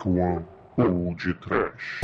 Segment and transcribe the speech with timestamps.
[0.00, 0.46] Dark One
[0.78, 2.00] ou de Trash.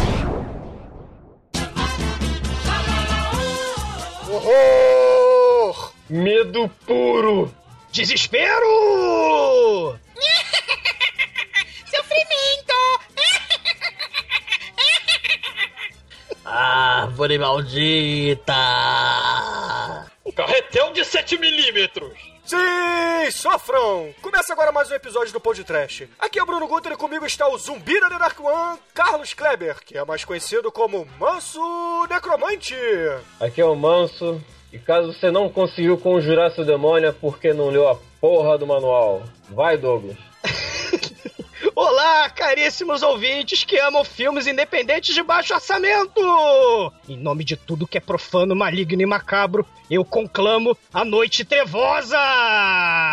[4.28, 5.92] Horror!
[6.10, 7.50] Medo puro!
[7.92, 8.66] Desespero!
[11.90, 12.74] Sofrimento!
[16.44, 18.52] Árvore maldita!
[20.34, 22.25] Carretel de 7 milímetros!
[22.46, 24.14] Sim, sofram!
[24.22, 26.04] Começa agora mais um episódio do Pod Trash.
[26.16, 29.84] Aqui é o Bruno Guter e comigo está o zumbi da Dark One, Carlos Kleber,
[29.84, 31.60] que é mais conhecido como Manso
[32.08, 32.76] Necromante.
[33.40, 34.40] Aqui é o Manso,
[34.72, 38.64] e caso você não conseguiu conjurar seu demônio é porque não leu a porra do
[38.64, 39.24] manual.
[39.50, 40.16] Vai, Douglas.
[41.88, 46.20] Olá, caríssimos ouvintes que amam filmes independentes de baixo orçamento!
[47.08, 52.18] Em nome de tudo que é profano, maligno e macabro, eu conclamo a Noite Trevosa!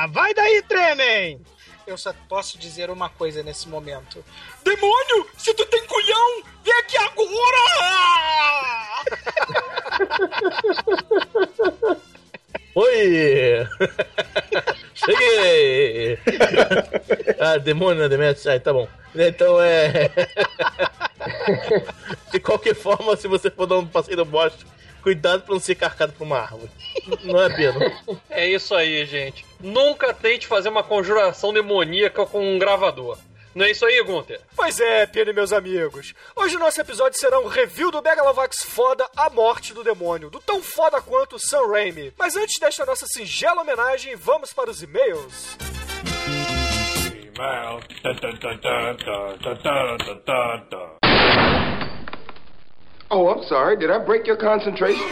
[0.09, 1.39] Vai daí, Tremen!
[1.85, 4.25] Eu só posso dizer uma coisa nesse momento.
[4.63, 7.59] Demônio, se tu tem culhão, vem aqui agora!
[12.75, 13.67] Oi!
[14.95, 16.17] Cheguei!
[17.39, 18.47] ah, demônio, né, Demetrius?
[18.47, 18.88] Ah, tá bom.
[19.15, 20.09] Então é.
[22.31, 24.65] De qualquer forma, se você for dar um passeio no bosque,
[25.03, 26.71] cuidado pra não ser carcado por uma árvore.
[27.23, 28.02] Não é pena.
[28.30, 29.45] É isso aí, gente.
[29.59, 33.19] Nunca tente fazer uma conjuração demoníaca com um gravador.
[33.55, 34.41] Não é isso aí, Gunter?
[34.55, 36.15] Pois é, e meus amigos.
[36.35, 40.39] Hoje o nosso episódio será um review do Megalovax foda A Morte do Demônio, do
[40.39, 42.11] tão foda quanto Sam Raimi.
[42.17, 45.55] Mas antes desta nossa singela homenagem, vamos para os e-mails.
[53.11, 53.77] Oh, I'm sorry.
[53.77, 55.05] Did I break your concentration?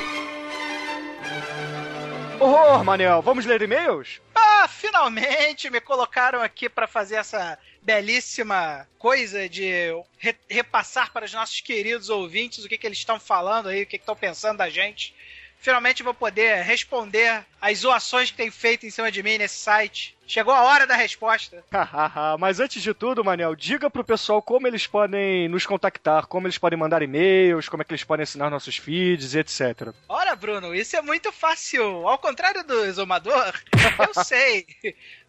[2.39, 4.19] Horror, Manel, vamos ler e-mails?
[4.33, 11.33] Ah, finalmente me colocaram aqui para fazer essa belíssima coisa de re repassar para os
[11.33, 14.69] nossos queridos ouvintes o que, que eles estão falando aí, o que estão pensando da
[14.69, 15.13] gente.
[15.61, 20.17] Finalmente vou poder responder as zoações que tem feito em cima de mim nesse site.
[20.25, 21.63] Chegou a hora da resposta.
[22.39, 26.57] Mas antes de tudo, Manel, diga pro pessoal como eles podem nos contactar, como eles
[26.57, 29.93] podem mandar e-mails, como é que eles podem assinar nossos feeds, etc.
[30.09, 32.07] Ora, Bruno, isso é muito fácil.
[32.07, 33.53] Ao contrário do Exumador,
[34.07, 34.65] eu sei.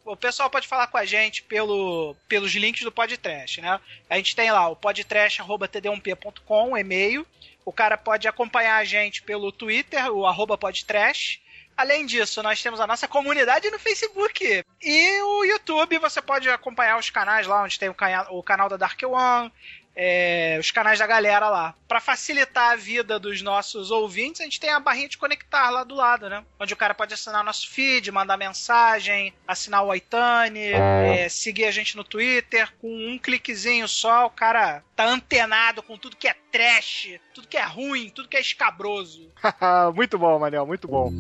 [0.04, 3.80] O pessoal pode falar com a gente pelo, pelos links do podcast, né?
[4.10, 7.26] A gente tem lá o podtrash.td1p.com, um e-mail.
[7.64, 11.40] O cara pode acompanhar a gente pelo Twitter, o arroba podtrash.
[11.76, 14.64] Além disso, nós temos a nossa comunidade no Facebook.
[14.82, 17.96] E o YouTube, você pode acompanhar os canais lá, onde tem o,
[18.30, 19.52] o canal da Dark One,
[19.94, 21.75] é, os canais da galera lá.
[21.86, 25.84] Pra facilitar a vida dos nossos ouvintes, a gente tem a barrinha de conectar lá
[25.84, 26.44] do lado, né?
[26.58, 31.70] Onde o cara pode assinar nosso feed, mandar mensagem, assinar o Aitane, é, seguir a
[31.70, 32.72] gente no Twitter.
[32.81, 37.56] Com um cliquezinho só, o cara tá antenado com tudo que é trash, tudo que
[37.56, 39.28] é ruim, tudo que é escabroso.
[39.94, 41.10] muito bom, Manel, muito bom.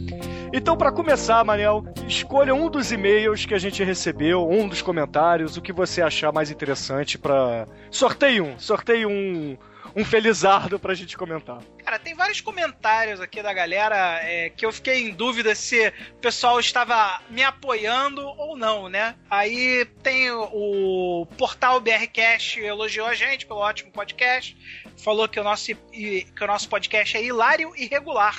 [0.52, 5.56] Então, pra começar, Manel, escolha um dos e-mails que a gente recebeu, um dos comentários,
[5.56, 7.66] o que você achar mais interessante pra.
[7.90, 9.56] Sorteie um, sorteie um,
[9.94, 11.58] um felizardo pra gente comentar.
[11.84, 16.20] Cara, tem vários comentários aqui da galera é, que eu fiquei em dúvida se o
[16.20, 19.14] pessoal estava me apoiando ou não, né?
[19.30, 24.56] Aí tem o, portal BRCast elogiou a gente pelo ótimo podcast,
[24.96, 28.38] falou que o nosso, que o nosso podcast é hilário e regular.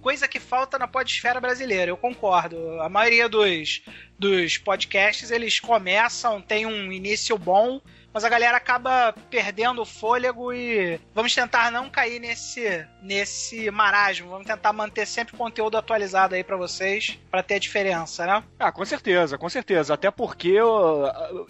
[0.00, 2.80] Coisa que falta na podesfera brasileira, eu concordo.
[2.80, 3.82] A maioria dos,
[4.18, 7.80] dos podcasts, eles começam, tem um início bom,
[8.12, 14.30] mas a galera acaba perdendo o fôlego e vamos tentar não cair nesse nesse marasmo.
[14.30, 18.42] Vamos tentar manter sempre conteúdo atualizado aí pra vocês, pra ter a diferença, né?
[18.58, 19.94] Ah, com certeza, com certeza.
[19.94, 21.04] Até porque eu,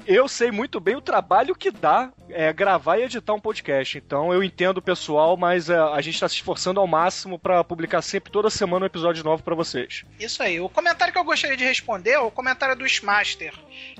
[0.06, 3.98] eu sei muito bem o trabalho que dá é, gravar e editar um podcast.
[3.98, 7.64] Então eu entendo o pessoal, mas é, a gente tá se esforçando ao máximo pra
[7.64, 10.04] publicar sempre, toda semana, um episódio novo pra vocês.
[10.18, 10.60] Isso aí.
[10.60, 13.54] O comentário que eu gostaria de responder é o comentário do Wishmaster.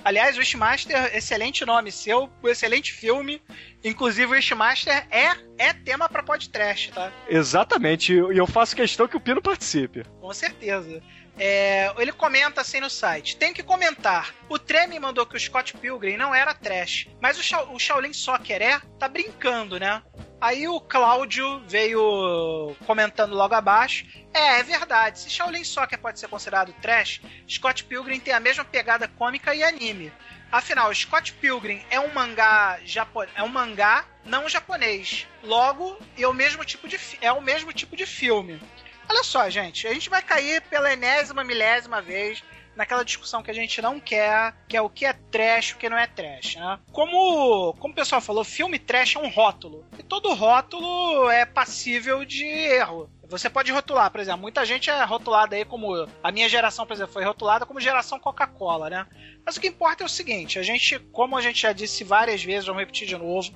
[0.05, 3.43] Aliás, o Wishmaster, excelente nome seu, um excelente filme.
[3.83, 7.13] Inclusive, o Wishmaster é, é tema pra podcast, tá?
[7.29, 10.05] Exatamente, e eu faço questão que o Pino participe.
[10.21, 11.03] Com certeza.
[11.39, 14.35] É, ele comenta assim no site: tem que comentar.
[14.49, 18.13] O Treme mandou que o Scott Pilgrim não era trash, mas o, Shao, o Shaolin
[18.13, 18.81] Soccer é?
[18.99, 20.03] Tá brincando, né?
[20.39, 24.07] Aí o Cláudio veio comentando logo abaixo.
[24.35, 25.19] É, é verdade.
[25.19, 29.63] Se Shaolin Soccer pode ser considerado trash, Scott Pilgrim tem a mesma pegada cômica e
[29.63, 30.13] anime.
[30.53, 33.23] Afinal, Scott Pilgrim é um mangá japo...
[33.23, 35.27] é um mangá não japonês.
[35.43, 38.61] Logo, é o mesmo tipo de fi- é o mesmo tipo de filme.
[39.09, 42.43] Olha só, gente, a gente vai cair pela enésima milésima vez
[42.77, 45.77] naquela discussão que a gente não quer, que é o que é trash e o
[45.77, 46.79] que não é trash, né?
[46.93, 49.85] Como, como o pessoal falou, filme trash é um rótulo.
[49.99, 53.11] E todo rótulo é passível de erro.
[53.31, 56.09] Você pode rotular, por exemplo, muita gente é rotulada aí como.
[56.21, 59.07] A minha geração, por exemplo, foi rotulada como geração Coca-Cola, né?
[59.47, 62.43] Mas o que importa é o seguinte: a gente, como a gente já disse várias
[62.43, 63.53] vezes, vamos repetir de novo.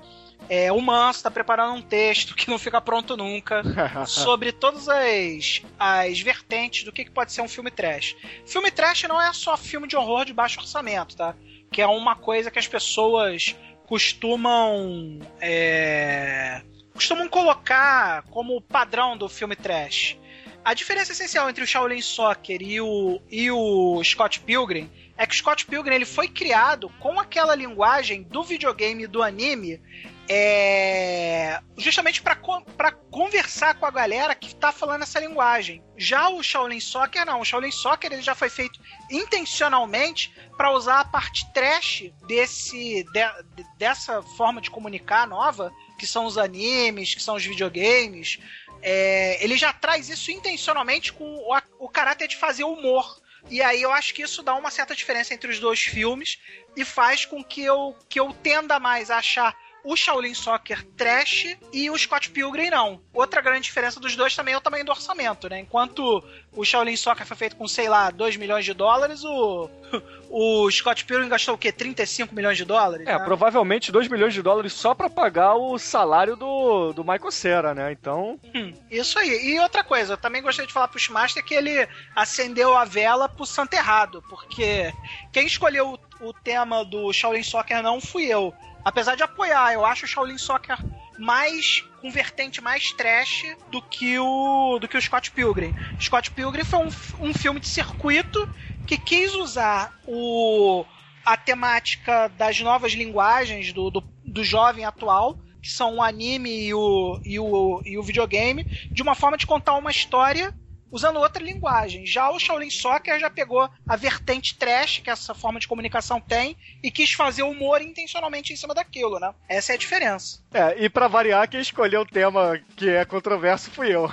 [0.49, 3.63] É, o Manso está preparando um texto que não fica pronto nunca
[4.07, 8.15] sobre todas as, as vertentes do que, que pode ser um filme trash.
[8.47, 11.35] Filme trash não é só filme de horror de baixo orçamento, tá?
[11.73, 13.57] Que é uma coisa que as pessoas
[13.87, 15.19] costumam.
[15.41, 16.63] É,
[16.95, 20.17] costumam colocar como padrão do filme trash.
[20.65, 25.35] A diferença essencial entre o Shaolin Soccer e o, e o Scott Pilgrim é que
[25.35, 29.83] o Scott Pilgrim ele foi criado com aquela linguagem do videogame e do anime
[30.29, 35.85] é, justamente para conversar com a galera que tá falando essa linguagem.
[35.97, 38.81] Já o Shaolin Soccer não, o Shaolin Soccer ele já foi feito
[39.11, 46.25] intencionalmente para usar a parte trash desse de, dessa forma de comunicar nova, que são
[46.25, 48.39] os animes, que são os videogames.
[48.81, 53.23] É, ele já traz isso intencionalmente com o, o caráter de fazer humor.
[53.51, 56.39] E aí eu acho que isso dá uma certa diferença entre os dois filmes
[56.75, 59.55] e faz com que eu, que eu tenda mais a achar
[59.85, 63.01] o Shaolin Soccer trash e o Scott Pilgrim não.
[63.13, 65.61] Outra grande diferença dos dois também é o tamanho do orçamento, né?
[65.61, 66.25] Enquanto
[66.57, 69.69] o Shaolin Soccer foi feito com, sei lá, 2 milhões de dólares, o,
[70.31, 71.71] o Scott Pilgrim gastou o quê?
[71.71, 73.07] 35 milhões de dólares?
[73.07, 73.25] É, né?
[73.25, 77.93] provavelmente 2 milhões de dólares só para pagar o salário do, do Michael Cera, né?
[77.93, 78.41] Então.
[78.55, 79.53] Hum, isso aí.
[79.53, 81.87] E outra coisa, eu também gostaria de falar pro Schmaster que ele
[82.17, 84.95] acendeu a vela pro santo errado, porque
[85.31, 88.55] quem escolheu o, o tema do Shaolin Soccer não fui eu
[88.85, 90.79] apesar de apoiar, eu acho o Shaolin Soccer
[91.19, 95.75] mais com vertente mais trash do que o do que o Scott Pilgrim.
[96.01, 96.91] Scott Pilgrim foi um,
[97.21, 98.49] um filme de circuito
[98.87, 100.85] que quis usar o
[101.25, 106.75] a temática das novas linguagens do, do, do jovem atual, que são o anime e
[106.75, 110.55] o, e, o, e o videogame, de uma forma de contar uma história
[110.95, 112.07] usando outra linguagem.
[112.07, 116.57] Já o Shaolin Soccer já pegou a vertente trash que essa forma de comunicação tem
[116.81, 119.35] e quis fazer humor intencionalmente em cima daquilo, né?
[119.49, 120.44] Essa é a diferença.
[120.55, 124.09] É, e para variar, quem escolheu o tema que é controverso fui eu.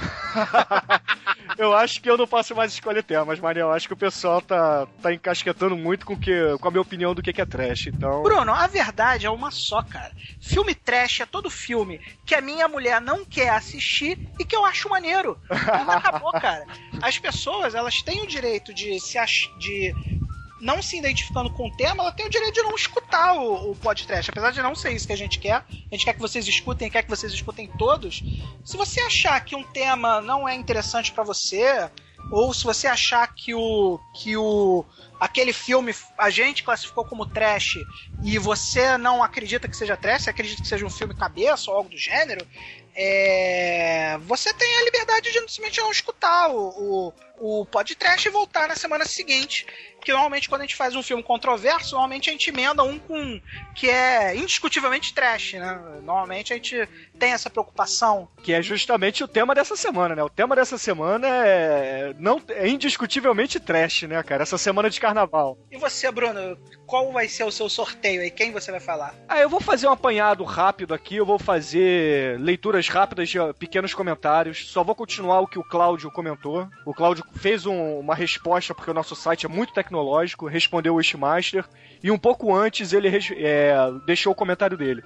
[1.57, 3.61] eu acho que eu não posso mais escolher temas, Maria.
[3.61, 7.13] Eu acho que o pessoal tá, tá encasquetando muito com, que, com a minha opinião
[7.13, 7.87] do que é trash.
[7.87, 8.23] Então.
[8.23, 10.11] Bruno, a verdade é uma só, cara.
[10.41, 14.65] Filme trash é todo filme que a minha mulher não quer assistir e que eu
[14.65, 15.37] acho maneiro.
[15.47, 16.65] Não acabou, cara
[17.01, 19.47] as pessoas, elas têm o direito de se ach...
[19.57, 19.93] de
[20.61, 23.75] não se identificando com o tema, ela tem o direito de não escutar o, o
[23.75, 24.29] podcast.
[24.29, 26.89] Apesar de não ser isso que a gente quer, a gente quer que vocês escutem,
[26.89, 28.23] quer que vocês escutem todos.
[28.63, 31.89] Se você achar que um tema não é interessante para você,
[32.31, 34.85] ou se você achar que o que o
[35.21, 37.77] aquele filme a gente classificou como trash
[38.23, 41.91] e você não acredita que seja trash, acredita que seja um filme cabeça ou algo
[41.91, 42.43] do gênero,
[42.93, 48.67] é, você tem a liberdade de simplesmente não escutar o, o, o podcast e voltar
[48.67, 49.65] na semana seguinte.
[50.03, 53.39] Que normalmente quando a gente faz um filme controverso, normalmente a gente emenda um com
[53.75, 55.79] que é indiscutivelmente trash, né?
[56.01, 56.89] Normalmente a gente
[57.19, 58.27] tem essa preocupação.
[58.41, 60.23] Que é justamente o tema dessa semana, né?
[60.23, 64.41] O tema dessa semana é, não, é indiscutivelmente trash, né, cara?
[64.41, 65.57] Essa semana de carnaval.
[65.69, 68.31] E você, Bruno, qual vai ser o seu sorteio aí?
[68.31, 69.13] Quem você vai falar?
[69.27, 73.93] Ah, eu vou fazer um apanhado rápido aqui, eu vou fazer leituras rápidas de pequenos
[73.93, 74.69] comentários.
[74.71, 76.67] Só vou continuar o que o Cláudio comentou.
[76.85, 80.97] O Cláudio fez um, uma resposta, porque o nosso site é muito tecnológico, respondeu o
[80.97, 81.65] Wishmaster,
[82.01, 83.75] e um pouco antes ele é,
[84.05, 85.03] deixou o comentário dele.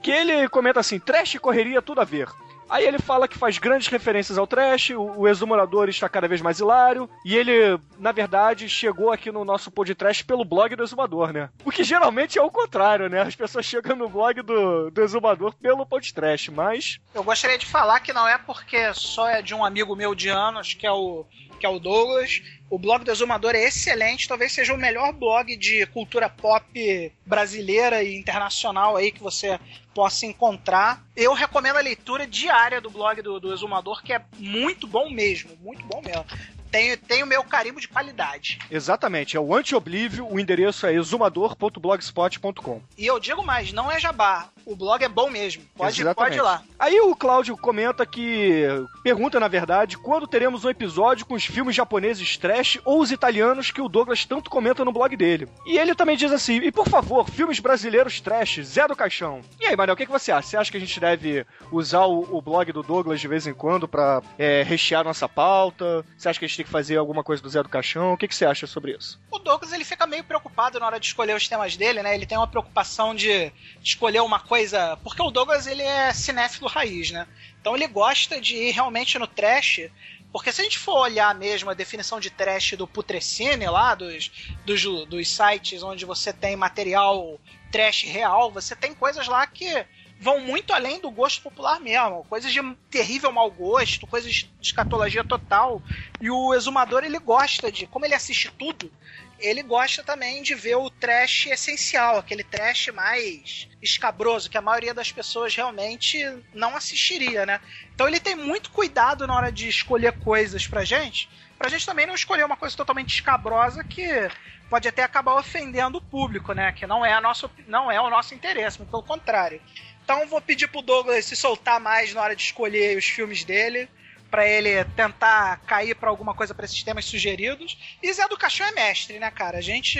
[0.00, 2.28] Que ele comenta assim: trash e correria, tudo a ver.
[2.68, 6.40] Aí ele fala que faz grandes referências ao trash, o, o exumorador está cada vez
[6.40, 11.32] mais hilário, e ele, na verdade, chegou aqui no nosso podcast pelo blog do exumador,
[11.32, 11.48] né?
[11.64, 13.22] O que geralmente é o contrário, né?
[13.22, 16.98] As pessoas chegam no blog do, do exumador pelo podcast, mas.
[17.14, 20.28] Eu gostaria de falar que não é porque só é de um amigo meu de
[20.28, 21.24] anos, que é o
[21.58, 22.42] que é o Douglas.
[22.70, 28.02] O blog do Exumador é excelente, talvez seja o melhor blog de cultura pop brasileira
[28.02, 29.58] e internacional aí que você
[29.94, 31.04] possa encontrar.
[31.16, 35.56] Eu recomendo a leitura diária do blog do, do Exumador, que é muito bom mesmo,
[35.60, 36.24] muito bom mesmo
[36.70, 38.58] tem, tem o meu carimbo de qualidade.
[38.70, 42.82] Exatamente, é o Anti-Oblívio, o endereço é exumador.blogspot.com.
[42.96, 44.48] E eu digo mais, não é jabá.
[44.64, 45.62] o blog é bom mesmo.
[45.76, 46.16] Pode, Exatamente.
[46.16, 46.62] pode ir lá.
[46.78, 48.64] Aí o Cláudio comenta que.
[49.02, 53.70] Pergunta, na verdade, quando teremos um episódio com os filmes japoneses trash ou os italianos
[53.70, 55.48] que o Douglas tanto comenta no blog dele.
[55.66, 59.40] E ele também diz assim: e por favor, filmes brasileiros trash, Zé do Caixão.
[59.58, 60.48] E aí, Manuel, o que, que você acha?
[60.48, 63.54] Você acha que a gente deve usar o, o blog do Douglas de vez em
[63.54, 66.04] quando pra é, rechear nossa pauta?
[66.16, 68.12] Você acha que a gente tem que fazer alguma coisa do Zé do Caixão?
[68.12, 69.20] O que, que você acha sobre isso?
[69.30, 72.14] O Douglas ele fica meio preocupado na hora de escolher os temas dele, né?
[72.14, 74.96] Ele tem uma preocupação de escolher uma coisa.
[75.02, 77.26] Porque o Douglas ele é cinéfilo raiz, né?
[77.60, 79.88] Então ele gosta de ir realmente no trash.
[80.32, 84.30] Porque se a gente for olhar mesmo a definição de trash do Putrecine lá, dos,
[84.66, 89.86] dos, dos sites onde você tem material trash real, você tem coisas lá que
[90.20, 92.24] vão muito além do gosto popular mesmo.
[92.24, 92.60] Coisas de
[92.90, 95.82] terrível mau gosto, coisas de escatologia total.
[96.20, 98.92] E o exumador, ele gosta de, como ele assiste tudo,
[99.38, 104.92] ele gosta também de ver o trash essencial, aquele trash mais escabroso, que a maioria
[104.92, 106.18] das pessoas realmente
[106.52, 107.60] não assistiria, né?
[107.94, 112.06] Então ele tem muito cuidado na hora de escolher coisas pra gente, pra gente também
[112.06, 114.28] não escolher uma coisa totalmente escabrosa que
[114.68, 116.72] pode até acabar ofendendo o público, né?
[116.72, 119.60] Que não é, a nossa, não é o nosso interesse, pelo contrário.
[120.08, 123.86] Então vou pedir pro Douglas se soltar mais na hora de escolher os filmes dele,
[124.30, 127.76] para ele tentar cair para alguma coisa para esses temas sugeridos.
[128.02, 129.58] E Zé do Caixão é mestre, né, cara?
[129.58, 129.98] A gente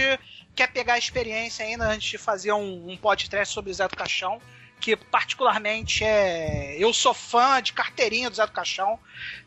[0.56, 4.40] quer pegar a experiência ainda antes de fazer um, um podcast sobre Zé do Caixão,
[4.80, 6.76] que particularmente é.
[6.78, 8.99] Eu sou fã de carteirinha do Zé do Caixão.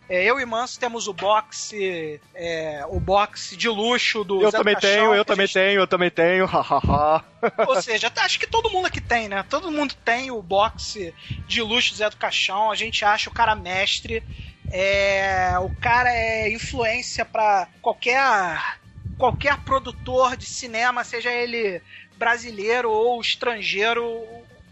[0.10, 4.58] É, eu e Manso temos o boxe, é, o boxe de luxo do Eu Zé
[4.58, 5.00] também do Caixão.
[5.00, 6.50] tenho, eu também gente tenho, eu também tenho,
[7.68, 9.46] ou seja, acho que todo mundo aqui tem, né?
[9.50, 11.14] Todo mundo tem o boxe
[11.48, 12.70] de luxo do Zé do Caixão.
[12.70, 14.22] A gente acha o cara mestre.
[14.70, 18.80] É, o cara é influência para qualquer
[19.18, 21.82] qualquer produtor de cinema, seja ele
[22.18, 24.24] brasileiro ou estrangeiro.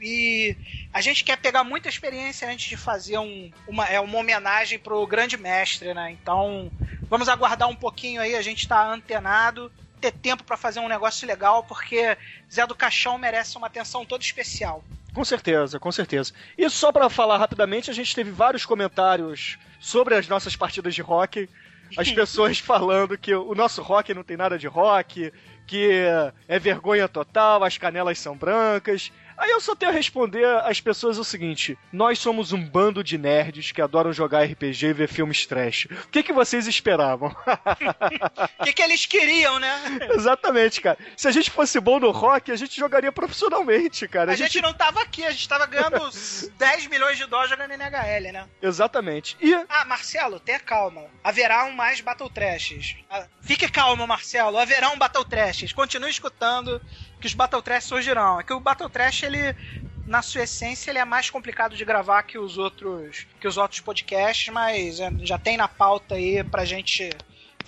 [0.02, 0.56] E
[0.94, 5.06] a gente quer pegar muita experiência antes de fazer um, uma, é, uma homenagem pro
[5.06, 6.12] grande mestre, né?
[6.12, 6.72] Então,
[7.10, 11.28] vamos aguardar um pouquinho aí, a gente tá antenado, ter tempo para fazer um negócio
[11.28, 12.18] legal, porque
[12.52, 14.84] Zé do Caixão merece uma atenção toda especial.
[15.14, 16.34] Com certeza, com certeza.
[16.58, 21.02] E só pra falar rapidamente, a gente teve vários comentários sobre as nossas partidas de
[21.02, 21.50] rock.
[21.98, 25.32] As pessoas falando que o nosso rock não tem nada de rock,
[25.66, 25.90] que
[26.48, 29.12] é vergonha total, as canelas são brancas.
[29.40, 33.18] Aí eu só tenho a responder às pessoas o seguinte: nós somos um bando de
[33.18, 35.86] nerds que adoram jogar RPG e ver filmes trash.
[35.86, 37.36] O que, que vocês esperavam?
[38.60, 40.00] O que, que eles queriam, né?
[40.12, 40.98] Exatamente, cara.
[41.16, 44.34] Se a gente fosse bom no rock, a gente jogaria profissionalmente, cara.
[44.34, 44.62] A, gente...
[44.62, 48.48] não tava aqui, a gente tava ganhando uns 10 milhões de dólares jogando NHL, né?
[48.62, 49.38] Exatamente.
[49.40, 51.06] E Ah, Marcelo, tenha calma.
[51.24, 52.98] Haverá um mais Battle Trashes.
[53.10, 54.58] Ah, Fique calmo, Marcelo.
[54.58, 55.72] Haverá um Battle Trashes.
[55.72, 56.82] Continue escutando
[57.20, 58.40] que os Battle Trash surgirão.
[58.40, 59.56] É que o Battle Trash, ele,
[60.06, 63.82] na sua essência, ele é mais complicado de gravar que os outros, que os outros
[63.82, 67.10] podcasts, mas é, já tem na pauta aí pra gente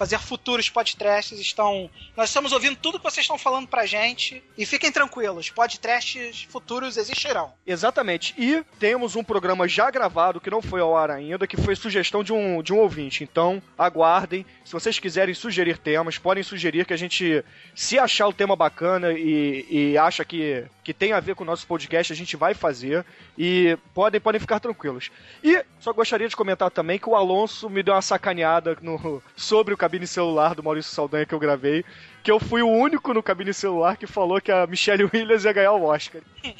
[0.01, 1.39] fazer futuros podcasts.
[1.39, 6.47] Estão, nós estamos ouvindo tudo que vocês estão falando pra gente e fiquem tranquilos, podcasts
[6.49, 7.53] futuros existirão.
[7.67, 8.33] Exatamente.
[8.35, 12.23] E temos um programa já gravado que não foi ao ar ainda, que foi sugestão
[12.23, 13.23] de um, de um ouvinte.
[13.23, 14.43] Então, aguardem.
[14.65, 19.13] Se vocês quiserem sugerir temas, podem sugerir que a gente, se achar o tema bacana
[19.13, 22.53] e, e acha que, que tem a ver com o nosso podcast, a gente vai
[22.53, 23.05] fazer.
[23.37, 25.11] E podem, podem ficar tranquilos.
[25.43, 29.73] E só gostaria de comentar também que o Alonso me deu uma sacaneada no, sobre
[29.73, 31.85] o cabine celular do Maurício Saldanha que eu gravei.
[32.23, 35.53] Que eu fui o único no cabine celular que falou que a Michelle Williams ia
[35.53, 36.21] ganhar o Oscar.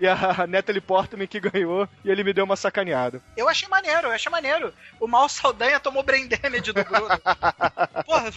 [0.00, 3.22] E a Natalie Portman que ganhou, e ele me deu uma sacaneada.
[3.36, 4.74] Eu achei maneiro, eu achei maneiro.
[4.98, 7.06] O Mal Saldanha tomou brain damage do Bruno.
[8.04, 8.32] Porra,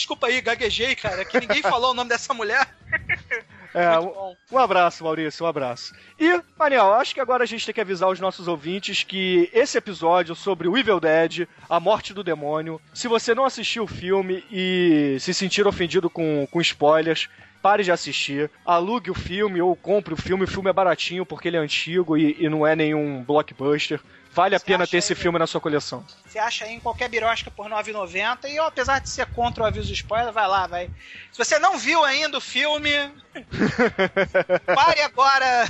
[0.00, 2.68] desculpa aí, gaguejei, cara, que ninguém falou o nome dessa mulher.
[3.72, 5.94] É, um, um abraço, Maurício, um abraço.
[6.18, 9.78] E, Daniel, acho que agora a gente tem que avisar os nossos ouvintes que esse
[9.78, 14.44] episódio sobre o Evil Dead, a morte do demônio, se você não assistiu o filme
[14.50, 17.28] e se sentir ofendido com, com spoilers,
[17.62, 20.44] pare de assistir, alugue o filme ou compre o filme.
[20.44, 24.00] O filme é baratinho porque ele é antigo e, e não é nenhum blockbuster.
[24.32, 25.18] Vale a pena ter esse aí?
[25.18, 26.04] filme na sua coleção.
[26.24, 29.64] Você acha aí em qualquer birosca por R$ 9,90 e ó, apesar de ser contra
[29.64, 30.88] o aviso spoiler, vai lá, vai.
[31.32, 32.90] Se você não viu ainda o filme,
[34.74, 35.68] pare agora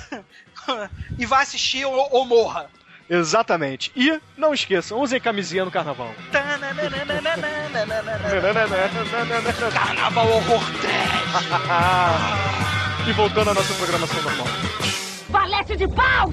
[1.18, 2.70] e vá assistir ou, ou morra.
[3.08, 3.90] Exatamente.
[3.96, 6.14] E não esqueçam, usem camisinha no carnaval.
[9.72, 11.10] Carnaval horror trash.
[13.08, 14.46] e voltando à nossa programação normal.
[15.28, 16.32] Valete de pau!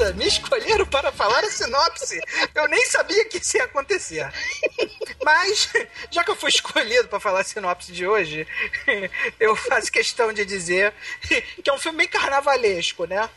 [0.00, 0.12] Surpresa!
[0.14, 2.20] Me escolheram para falar a sinopse.
[2.54, 4.30] Eu nem sabia que isso ia acontecer.
[5.22, 5.70] Mas,
[6.10, 8.46] já que eu fui escolhido para falar a sinopse de hoje,
[9.38, 10.92] eu faço questão de dizer
[11.62, 13.28] que é um filme bem carnavalesco, né?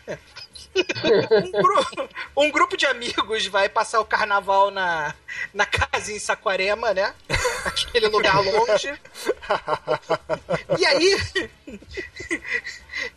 [0.75, 5.13] Um, gru- um grupo de amigos vai passar o carnaval na,
[5.53, 7.13] na casa em Saquarema, né?
[7.65, 8.91] Aquele lugar longe.
[10.79, 11.50] E aí,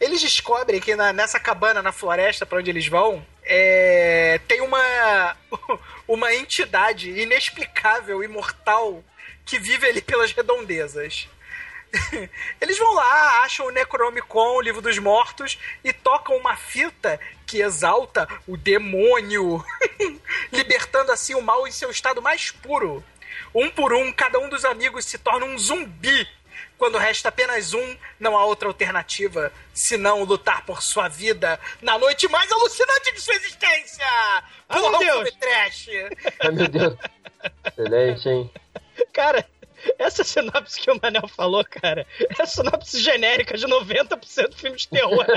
[0.01, 5.37] eles descobrem que na- nessa cabana na floresta para onde eles vão, é, tem uma,
[6.07, 9.03] uma entidade inexplicável, imortal,
[9.45, 11.29] que vive ali pelas redondezas.
[12.61, 17.61] Eles vão lá, acham o Necronomicon, o livro dos mortos, e tocam uma fita que
[17.63, 19.65] exalta o demônio,
[20.53, 23.05] libertando assim o mal em seu estado mais puro.
[23.55, 26.29] Um por um, cada um dos amigos se torna um zumbi.
[26.79, 32.29] Quando resta apenas um, não há outra alternativa senão lutar por sua vida na noite
[32.29, 34.05] mais alucinante de sua existência!
[34.69, 35.37] Ah, Porra, meu Deus!
[35.41, 35.89] trash!
[36.41, 36.95] Ai, meu Deus.
[37.67, 38.51] Excelente, hein?
[39.13, 39.47] Cara,
[39.99, 42.07] essa sinopse que o Manel falou, cara,
[42.39, 45.25] é a sinopse genérica de 90% do filme de terror.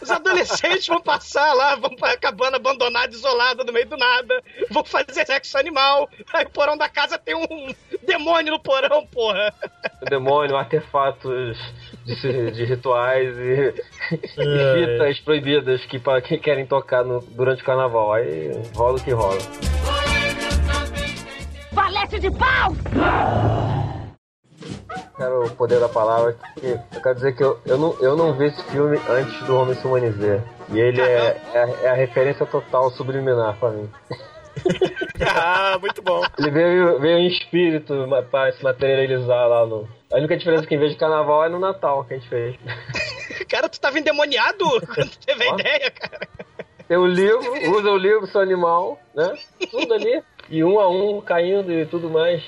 [0.00, 4.84] Os adolescentes vão passar lá, vão pra cabana abandonada, isolada, no meio do nada, vão
[4.84, 7.74] fazer sexo animal, aí o porão da casa tem um
[8.06, 9.52] demônio no porão, porra.
[10.02, 11.58] O demônio, artefatos
[12.04, 13.74] de, de rituais e,
[14.12, 14.14] É.
[14.42, 18.12] e fitas proibidas que para quem querem tocar no- durante o carnaval.
[18.14, 19.38] Aí rola o que rola.
[21.72, 22.76] Valete de paus!
[25.16, 28.32] Quero o poder da palavra, porque eu quero dizer que eu, eu, não, eu não
[28.34, 30.42] vi esse filme antes do Homem se humanizar.
[30.70, 33.88] E ele é, é, a- é a referência total subliminar pra mim.
[35.34, 36.22] Ah, muito bom.
[36.38, 37.94] Ele veio, veio em espírito
[38.30, 39.88] pra se materializar lá no.
[40.12, 42.28] A única diferença é que em vez de carnaval é no Natal que a gente
[42.28, 42.56] fez.
[43.48, 46.28] Cara, tu tava endemoniado quando teve a ideia, cara.
[46.86, 47.40] Tem o livro,
[47.76, 49.32] usa o livro, seu animal, né?
[49.70, 50.22] Tudo ali.
[50.50, 52.42] E um a um caindo e tudo mais.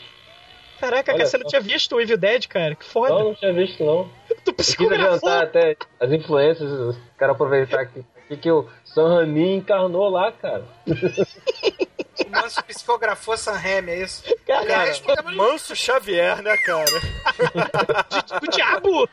[0.80, 2.74] Caraca, Olha cara, você não tinha visto o Evil Dead, cara?
[2.74, 3.12] Que foda.
[3.12, 4.10] Não, não tinha visto não.
[4.44, 5.06] Tu psicografou.
[5.06, 10.64] adiantar até as influências, quero aproveitar que, que, que o Sam Raimi encarnou lá, cara.
[10.86, 14.22] O Manso psicografou San Remi, é isso?
[14.46, 16.84] Cara, Aliás, podemos- Manso Xavier, né, cara?
[18.40, 19.08] do diabo.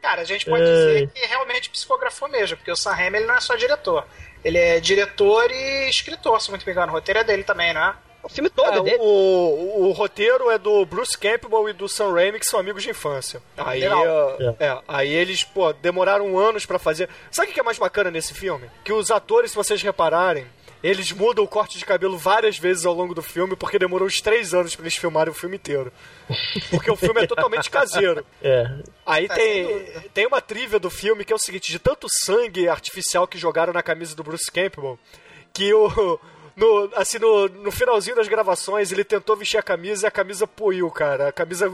[0.00, 0.68] Cara, a gente pode Ai.
[0.68, 4.06] dizer que realmente psicografou mesmo, porque o Sam Raimi ele não é só diretor.
[4.44, 6.92] Ele é diretor e escritor, se muito me engano.
[6.92, 7.94] O roteiro é dele também, não é?
[8.22, 8.98] O filme todo é É, dele.
[9.00, 12.90] o, o roteiro é do Bruce Campbell e do Sam Raimi, que são amigos de
[12.90, 13.40] infância.
[13.56, 17.08] Aí, uh, é, aí eles, pô, demoraram anos pra fazer.
[17.30, 18.68] Sabe o que é mais bacana nesse filme?
[18.84, 20.46] Que os atores, se vocês repararem,
[20.82, 24.20] eles mudam o corte de cabelo várias vezes ao longo do filme, porque demorou uns
[24.20, 25.92] três anos pra eles filmarem o filme inteiro.
[26.70, 28.24] Porque o filme é totalmente caseiro.
[28.42, 28.66] É.
[29.06, 32.06] Aí É, sem tem, tem uma trivia do filme que é o seguinte: de tanto
[32.24, 34.98] sangue artificial que jogaram na camisa do Bruce Campbell,
[35.52, 36.20] que o.
[36.58, 40.46] No, assim, no, no finalzinho das gravações, ele tentou vestir a camisa e a camisa
[40.46, 41.28] poiu, cara.
[41.28, 41.72] A camisa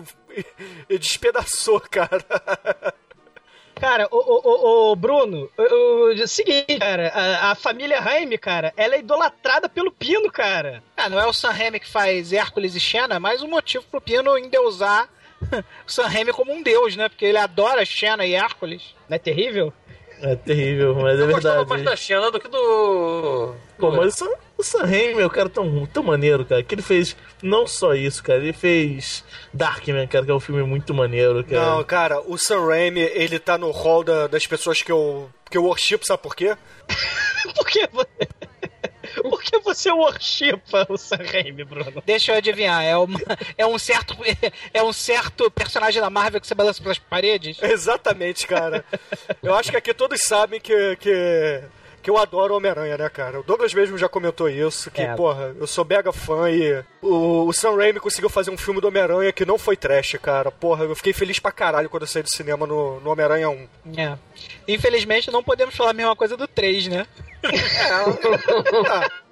[1.00, 2.22] despedaçou, cara.
[3.74, 8.94] Cara, o, o, o, Bruno, o, o- seguinte, cara, a, a família Raimi, cara, ela
[8.94, 10.82] é idolatrada pelo Pino, cara.
[10.96, 14.00] Ah, não é o Sam Raimi que faz Hércules e Xena, mas um motivo pro
[14.00, 15.08] Pino endeusar
[15.86, 17.08] o Sam Raimi como um deus, né?
[17.08, 18.94] Porque ele adora Xena e Hércules.
[19.08, 19.72] Não é terrível?
[20.22, 21.68] É terrível, mas é Eu gostava verdade.
[21.70, 23.54] mais da Xena do que do.
[23.78, 26.74] Pô, mas o Sam- o Sam Raimi é um cara tão, tão maneiro, cara, que
[26.74, 30.94] ele fez não só isso, cara, ele fez Darkman, cara, que é um filme muito
[30.94, 31.60] maneiro, cara.
[31.76, 35.58] Não, cara, o Sam Raimi, ele tá no hall da- das pessoas que eu, que
[35.58, 36.56] eu worship, sabe por quê?
[37.54, 38.08] Por você...
[39.30, 42.02] Por que você worshipa o Sam Raimi, Bruno?
[42.04, 43.18] Deixa eu adivinhar, é, uma,
[43.56, 44.14] é um certo
[44.72, 47.56] é um certo personagem da Marvel que você balança pelas paredes?
[47.62, 48.84] Exatamente, cara.
[49.42, 51.62] Eu acho que aqui todos sabem que, que,
[52.02, 53.40] que eu adoro Homem-Aranha, né, cara?
[53.40, 55.14] O Douglas mesmo já comentou isso, que, É.
[55.14, 58.88] porra, eu sou mega fã e o, o Sam Raimi conseguiu fazer um filme do
[58.88, 60.50] Homem-Aranha que não foi trash, cara.
[60.50, 63.68] Porra, eu fiquei feliz pra caralho quando eu saí do cinema no, no Homem-Aranha 1.
[63.96, 64.18] É.
[64.68, 67.06] Infelizmente não podemos falar a mesma coisa do 3, né?
[67.52, 69.10] É, tá.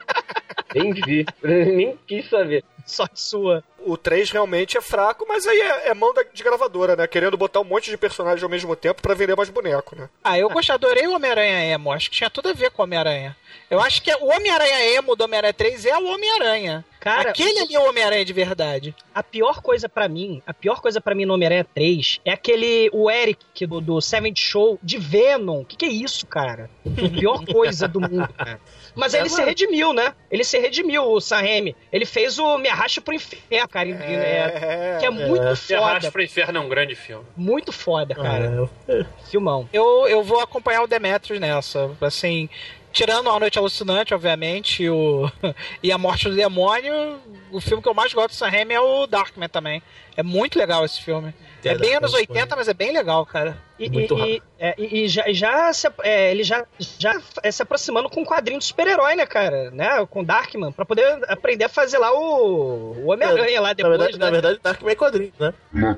[0.75, 2.65] Nem vi, nem quis saber.
[2.85, 3.63] Sorte sua.
[3.79, 7.07] O 3 realmente é fraco, mas aí é, é mão da- de gravadora, né?
[7.07, 10.09] Querendo botar um monte de personagens ao mesmo tempo pra vender mais boneco, né?
[10.23, 11.93] Ah, eu gostei, adorei o Homem-Aranha emo.
[11.93, 13.37] Acho que tinha tudo a ver com o Homem-Aranha.
[13.71, 16.85] Eu acho que o Homem-Aranha emo do Homem-Aranha 3 é o Homem-Aranha.
[16.99, 18.95] Cara, Aquele ali é o Homem-Aranha de verdade.
[19.15, 22.91] A pior coisa pra mim, a pior coisa pra mim no Homem-Aranha 3 é aquele,
[22.93, 25.65] o Eric do, do Seventh Show de Venom.
[25.65, 26.69] Que que é isso, cara?
[26.87, 28.61] A pior coisa do mundo, cara.
[28.95, 29.49] Mas É, ele se mano.
[29.49, 30.15] redimiu, né?
[30.31, 31.75] Ele se redimiu, o Sam Raimi.
[31.93, 33.47] Ele fez o Me Arraste pro Inferno.
[33.49, 35.57] Dino, é, É, que é muito É.
[35.57, 37.25] Foda, pro Inferno é um grande filme.
[37.37, 38.69] muito foda, cara.
[38.89, 39.69] É, Filmão.
[39.73, 41.91] Eu, eu vou acompanhar o Demetrius nessa.
[42.01, 42.49] Assim,
[42.93, 45.31] tirando A Noite Alucinante, obviamente, e o,
[45.83, 47.19] e A Morte do Demônio,
[47.51, 49.83] o filme que eu mais gosto do Sam Raimi é o Darkman também.
[50.17, 51.33] É muito legal esse filme.
[51.65, 52.21] É, É bem anos foi.
[52.21, 53.57] 80, mas é bem legal, cara.
[53.79, 54.33] E, Muito e- rápido.
[54.37, 56.65] e- é, e- já, já se, é, ele já,
[56.99, 59.71] já é, se aproximando com um quadrinho de super-herói, né, cara?
[59.71, 59.89] Né?
[60.11, 64.19] Com Darkman, pra poder aprender a fazer lá o, o Homem-Aranha lá na depois, verdade,
[64.19, 64.25] né?
[64.25, 65.53] na verdade, Darkman é quadrinho, né?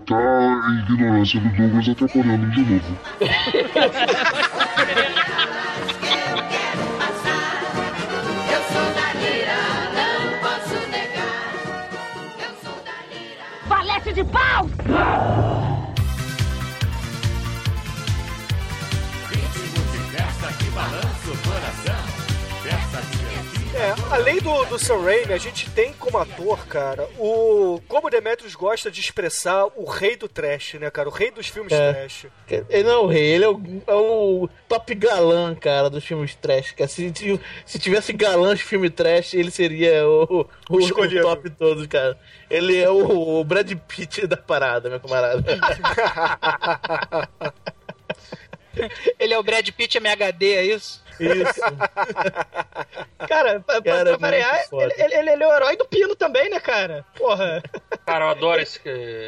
[0.07, 2.99] Tá a ignorância do Douglas atrapalhando de novo.
[14.05, 15.74] Valete de pau!
[23.85, 27.81] É, além do, do Sam Raimi, a gente tem como ator, cara, o.
[27.87, 31.09] Como o Demetrius gosta de expressar o rei do trash, né, cara?
[31.09, 31.93] O rei dos filmes É.
[31.93, 32.27] trash.
[32.71, 36.35] Ele não é o rei, ele é o, é o top galã, cara, dos filmes
[36.35, 36.73] trash.
[36.73, 36.89] Cara.
[36.89, 41.57] Se, se, se tivesse galã de filme trash, ele seria o, o, o top de
[41.57, 42.19] todos, cara.
[42.51, 45.45] Ele é o, o Brad Pitt da parada, meu camarada.
[49.21, 51.04] Ele é o Brad Pitt MHD, é isso?
[51.21, 51.61] Isso.
[53.29, 56.15] Cara, pra, pra- Cara, pra é variar, ele, ele- ele é o herói do Pino
[56.15, 57.05] também, né, cara?
[57.17, 57.63] Porra.
[58.07, 58.79] Cara, eu adoro esse,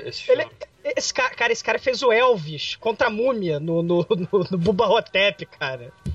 [0.05, 0.57] esse Ele, filme.
[0.97, 4.59] esse cara, cara, esse cara fez o Elvis contra a múmia no, no, no, no
[4.59, 5.91] Bubba Hotep, cara.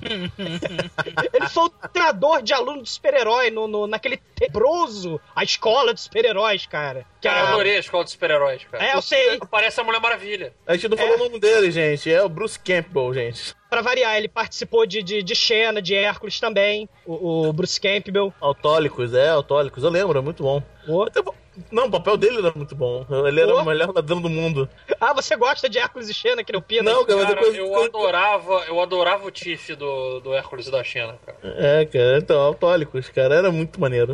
[1.34, 6.00] ele foi o treinador de aluno de super-herói no, no, naquele tebroso, a escola de
[6.00, 7.04] super-heróis, cara.
[7.20, 8.84] Que Cara, eu era- adorei a escola dos super-heróis, cara.
[8.86, 9.38] É, eu sei.
[9.50, 10.52] Parece a Mulher Maravilha.
[10.66, 12.12] A gente não falou o nome dele, gente.
[12.12, 13.54] É o Bruce Campbell, gente.
[13.72, 18.30] Pra variar, ele participou de, de, de Xena, de Hércules também, o, o Bruce Campbell.
[18.38, 19.82] Autólicos, é, Autólicos.
[19.82, 20.62] Eu lembro, é muito bom.
[20.86, 21.22] O- Até.
[21.70, 23.06] Não, o papel dele era muito bom.
[23.26, 23.62] Ele era Oh.
[23.62, 24.68] o melhor ladrão do mundo.
[25.00, 26.82] Ah, você gosta de Hércules e Xena, que Pino?
[26.82, 27.56] Não, cara, depois.
[27.56, 31.38] eu adorava, eu adorava o Tiff do, do Hércules e da Xena, cara.
[31.42, 34.12] É, cara, então, Autólicos, cara, era muito maneiro.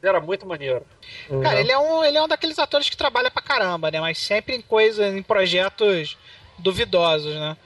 [0.00, 0.82] Era muito maneiro.
[1.42, 3.98] Cara, ele é, um, ele é um daqueles atores que trabalha pra caramba, né?
[4.00, 6.16] Mas sempre em coisas, em projetos
[6.58, 7.56] duvidosos, né?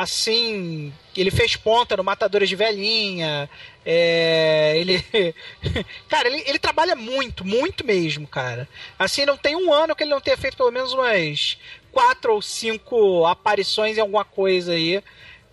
[0.00, 3.48] Assim, ele fez ponta no Matadores de Velhinha.
[3.84, 5.04] é, ele.
[6.08, 8.68] cara, ele, ele trabalha muito, muito mesmo, cara.
[8.98, 11.58] Assim, não tem um ano que ele não tenha feito pelo menos umas
[11.90, 15.02] quatro ou cinco aparições em alguma coisa aí.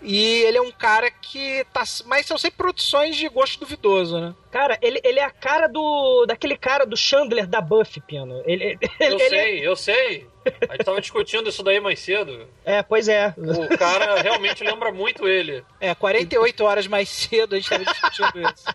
[0.02, 1.84] E ele é um cara que tá.
[2.06, 4.36] Mas são sempre produções de gosto duvidoso, né?
[4.52, 6.26] Cara, ele, ele é a cara do.
[6.28, 8.44] daquele cara do Chandler da Buffy, Pino.
[8.46, 10.28] Ele, Eu ele, ele- sei, eu sei.
[10.70, 12.48] A gente tava discutindo isso daí mais cedo.
[12.64, 13.34] É, pois é.
[13.36, 15.66] O cara realmente lembra muito ele.
[15.80, 18.66] É, 48 horas mais cedo a gente estava discutindo isso.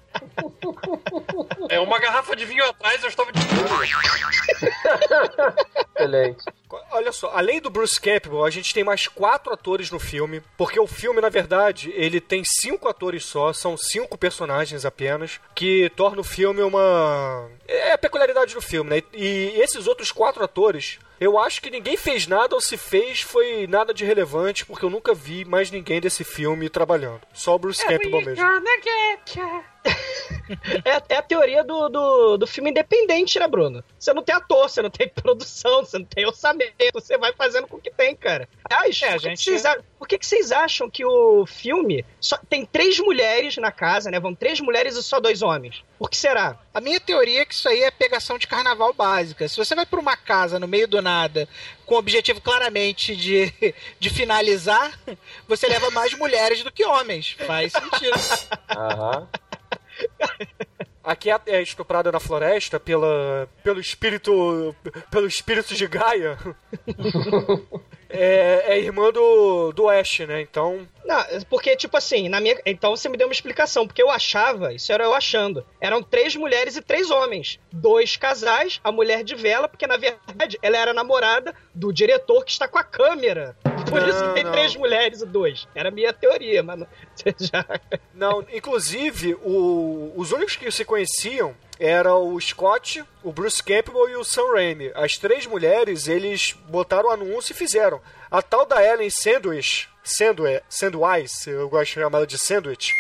[1.69, 3.71] É uma garrafa de vinho atrás, eu estava discutindo.
[5.97, 6.45] Excelente.
[6.93, 10.79] Olha só, além do Bruce Campbell, a gente tem mais quatro atores no filme, porque
[10.79, 16.21] o filme, na verdade, ele tem cinco atores só, são cinco personagens apenas, que torna
[16.21, 17.49] o filme uma.
[17.67, 19.03] É a peculiaridade do filme, né?
[19.13, 23.67] E esses outros quatro atores, eu acho que ninguém fez nada, ou se fez, foi
[23.67, 27.21] nada de relevante, porque eu nunca vi mais ninguém desse filme trabalhando.
[27.33, 28.45] Só o Bruce Campbell mesmo.
[30.85, 33.85] É, é a teoria do, do, do filme independente, né, Bruno?
[33.99, 37.69] Você não tem ator, você não tem produção, você não tem orçamento, você vai fazendo
[37.69, 38.49] com o que tem, cara.
[38.69, 42.05] Aliás, É, por, que gente- que vocês, por que, que vocês acham que o filme
[42.21, 44.19] só tem três mulheres na casa, né?
[44.19, 45.85] Vão três mulheres e só dois homens?
[45.99, 46.59] Por que será?
[46.75, 49.47] A minha teoria é que isso aí é pegação de carnaval básica.
[49.49, 51.49] Se você vai pra uma casa no meio do nada,
[51.87, 53.53] com o objetivo claramente de,
[54.01, 54.99] de finalizar,
[55.47, 57.37] você leva mais mulheres do que homens.
[57.47, 58.19] Faz sentido.
[58.69, 59.29] Aham.
[61.03, 64.75] Aqui é é estuprada na floresta pela, pelo espírito.
[65.11, 66.39] pelo espírito de Gaia.
[68.11, 70.41] é, é irmã do, do Ash, né?
[70.43, 70.87] Então.
[71.05, 72.61] Não, porque, tipo assim, na minha.
[72.67, 75.65] Então você me deu uma explicação, porque eu achava, isso era eu achando.
[75.81, 77.59] Eram três mulheres e três homens.
[77.73, 82.53] Dois casais, a mulher de vela, porque na verdade ela era namorada do diretor que
[82.53, 83.57] está com a câmera.
[83.89, 84.53] Por isso Não, tem não.
[84.53, 85.67] três mulheres e dois.
[85.75, 86.87] Era a minha teoria, mas não-
[87.41, 87.65] já.
[88.15, 94.17] Não, inclusive, o- os únicos que se conheciam eram o Scott, o Bruce Campbell e
[94.17, 94.93] o Sam Raimi.
[94.95, 98.03] As três mulheres, eles botaram o anúncio e fizeram.
[98.31, 102.95] A tal da Ellen Sandwich, Sandwich, Sandwich, eu gosto de chamar ela de Sandwich,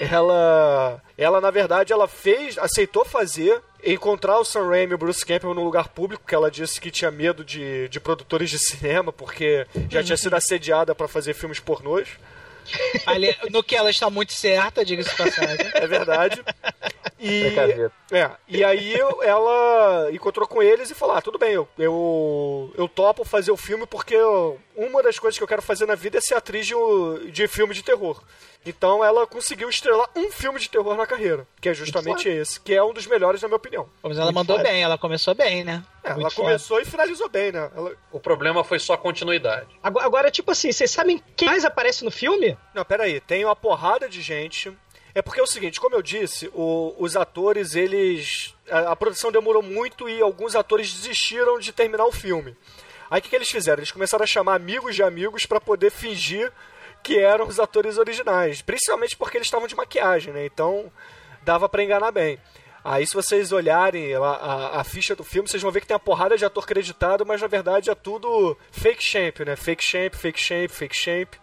[0.00, 5.24] ela, ela na verdade, ela fez, aceitou fazer, encontrar o Sam Raimi e o Bruce
[5.24, 9.12] Campbell num lugar público, porque ela disse que tinha medo de, de produtores de cinema,
[9.12, 12.08] porque já tinha sido assediada para fazer filmes pornôs.
[13.06, 15.70] Ali, no que ela está muito certa, diga-se passagem.
[15.74, 16.42] É verdade.
[17.26, 21.66] E, é, e aí eu- ela encontrou com eles e falou: ah, tudo bem, eu,
[21.78, 25.86] eu, eu topo fazer o filme porque eu- uma das coisas que eu quero fazer
[25.86, 26.74] na vida é ser atriz de,
[27.30, 28.20] de filme de terror.
[28.66, 32.72] Então ela conseguiu estrelar um filme de terror na carreira, que é justamente esse, que
[32.74, 33.86] é um dos melhores na minha opinião.
[34.02, 34.68] Mas ela Muito mandou foda.
[34.68, 35.84] bem, ela começou bem, né?
[36.02, 36.34] É, ela foda.
[36.34, 37.70] começou e finalizou bem, né?
[37.76, 39.68] Ela- O problema foi só a continuidade.
[39.82, 42.56] Agora, agora, tipo assim, vocês sabem quem mais aparece no filme?
[42.74, 44.72] Não, peraí, tem uma porrada de gente.
[45.14, 48.54] É porque é o seguinte, como eu disse, o- os atores, eles.
[48.68, 52.56] A, a produção demorou muito e alguns atores desistiram de terminar o filme.
[53.10, 53.78] Aí o que, que eles fizeram?
[53.80, 56.50] Eles começaram a chamar amigos de amigos pra poder fingir
[57.02, 58.60] que eram os atores originais.
[58.62, 60.46] Principalmente porque eles estavam de maquiagem, né?
[60.46, 60.90] Então
[61.42, 62.40] dava pra enganar bem.
[62.82, 65.94] Aí se vocês olharem a, a- a ficha do filme, vocês vão ver que tem
[65.94, 69.54] uma porrada de ator creditado, mas na verdade é tudo fake champ, né?
[69.54, 71.34] Fake champ, fake champ, fake champ.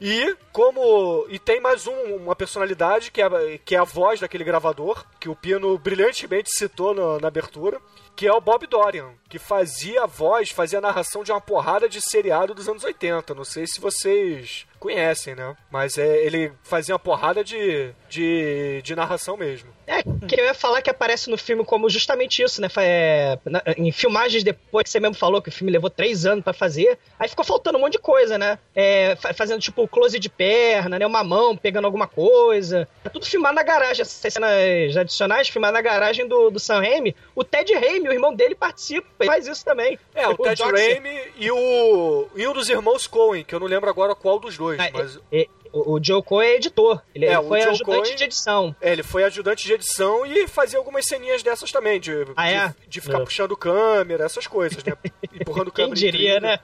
[0.00, 1.26] E como.
[1.30, 5.28] E tem mais um- uma personalidade que é, que é a voz daquele gravador, que
[5.28, 7.80] o Pino brilhantemente citou no- na abertura,
[8.16, 11.88] que é o Bob Dorian, que fazia a voz, fazia a narração de uma porrada
[11.88, 13.34] de seriado dos anos 80.
[13.34, 15.54] Não sei se vocês conhecem, né?
[15.70, 19.68] Mas é, ele fazia uma porrada de, de, de narração mesmo.
[19.86, 22.68] É, que eu ia falar que aparece no filme como justamente isso, né?
[22.78, 26.42] É, na- em filmagens depois que você mesmo falou que o filme levou três anos
[26.44, 28.58] pra fazer, aí ficou faltando um monte de coisa, né?
[28.74, 31.06] É, fa- fazendo tipo close de perna, né?
[31.06, 32.88] Uma mão pegando alguma coisa.
[33.04, 34.02] É tudo filmado na garagem.
[34.02, 37.14] Essas cenas adicionais, filmado na garagem do, do Sam Raimi.
[37.34, 39.98] O Ted Raimi, o irmão dele, participa e faz isso também.
[40.14, 42.28] É, o, Ted Jock- Raimi e o.
[42.34, 45.18] e um dos irmãos Coen, que eu não lembro agora qual dos dois, Ah, mas.
[45.32, 47.02] é- o, o Joe Coy é editor.
[47.14, 48.74] Ele, É, ele o foi Joe ajudante Coy- de edição.
[48.80, 52.68] É, ele foi ajudante de edição e fazia algumas ceninhas dessas também, de, Ah, é?
[52.68, 53.24] de, de ficar É.
[53.24, 54.94] puxando câmera, essas coisas, né?
[55.34, 55.92] Empurrando Quem câmera.
[55.98, 56.58] em diria, né?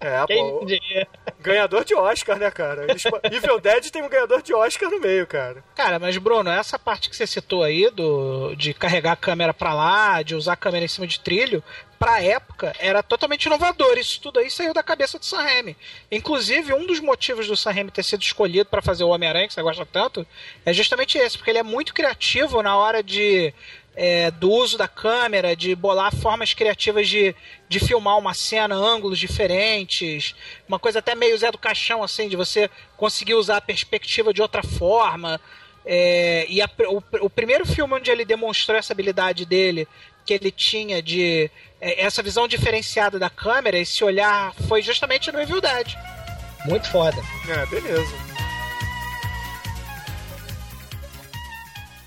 [0.00, 1.08] É, Quem pô, diria?
[1.40, 2.86] ganhador de Oscar, né, cara?
[3.32, 5.62] Evil Dead tem um ganhador de Oscar no meio, cara.
[5.74, 9.72] Cara, mas Bruno, essa parte que você citou aí do de carregar a câmera pra
[9.74, 11.62] lá, de usar a câmera em cima de trilho,
[11.98, 13.96] pra época era totalmente inovador.
[13.98, 15.76] Isso tudo aí saiu da cabeça do Sam Raimi.
[16.10, 19.54] Inclusive, um dos motivos do Sam Raimi ter sido escolhido pra fazer o Homem-Aranha, que
[19.54, 20.26] você gosta tanto,
[20.64, 23.52] é justamente esse, porque ele é muito criativo na hora de
[23.96, 27.34] é, do uso da câmera, de bolar formas criativas de,
[27.68, 30.34] de filmar uma cena, ângulos diferentes,
[30.68, 34.42] uma coisa até meio Zé do Caixão, assim, de você conseguir usar a perspectiva de
[34.42, 35.40] outra forma.
[35.84, 39.88] É, e a- o, o primeiro filme onde ele demonstrou essa habilidade dele,
[40.26, 45.40] que ele tinha de é, essa visão diferenciada da câmera, esse olhar, foi justamente no
[45.40, 45.94] Evil Dead.
[46.66, 47.16] Muito foda.
[47.48, 48.12] É, beleza.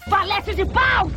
[0.09, 1.07] Valete de pau!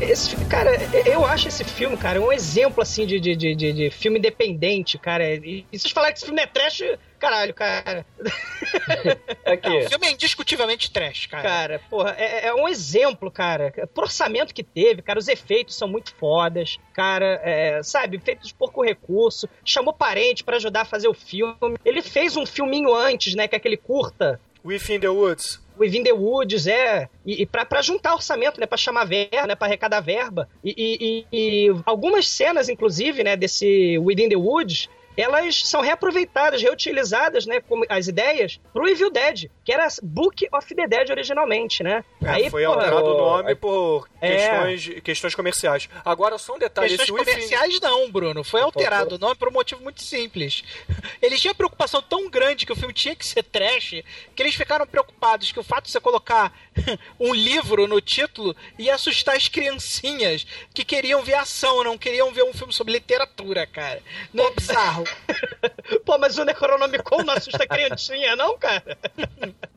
[0.00, 0.70] Esse, cara,
[1.06, 5.34] eu acho esse filme, cara, um exemplo, assim, de, de, de, de- filme independente, cara.
[5.34, 6.82] E, e vocês falarem que esse filme é trash,
[7.18, 8.04] caralho, cara.
[9.46, 9.70] Aqui.
[9.86, 11.42] O filme é indiscutivelmente trash, cara.
[11.42, 13.72] Cara, porra, é, é um exemplo, cara.
[13.94, 16.76] Pro orçamento que teve, cara, os efeitos são muito fodas.
[16.92, 19.48] Cara, é, sabe, feitos de pouco recurso.
[19.64, 21.56] Chamou parente pra ajudar a fazer o filme.
[21.82, 24.38] Ele fez um filminho antes, né, que é aquele curta.
[24.68, 25.60] Within the Woods.
[25.78, 27.08] Within the Woods, é.
[27.24, 28.66] E, e pra juntar orçamento, né?
[28.66, 29.54] Pra chamar verba, né?
[29.54, 30.48] Pra arrecadar verba.
[30.64, 33.36] E- e- e algumas cenas, inclusive, né?
[33.36, 34.88] Desse Within the Woods,
[35.20, 37.60] elas são reaproveitadas, reutilizadas, né?
[37.60, 42.04] Como as ideias, pro Evil Dead, que era Book of the Dead originalmente, né?
[42.22, 44.36] É, foi porra, alterado o nome por É.
[44.36, 45.88] questões, questões comerciais.
[46.04, 46.88] Agora, só um detalhe.
[46.96, 48.44] Questões Within- comerciais não, Bruno.
[48.44, 50.62] Foi alterado o nome por um motivo muito simples.
[51.20, 54.02] Eles tinham preocupação tão grande que o filme tinha que ser trash,
[54.34, 56.52] que eles ficaram preocupados que o fato de você colocar
[57.18, 62.44] um livro no título ia assustar as criancinhas que queriam ver ação, não queriam ver
[62.44, 64.00] um filme sobre literatura, cara.
[64.32, 65.07] Não é bizarro?
[66.04, 68.96] Pô, mas o Necronomicon não assusta criancinha, não, cara?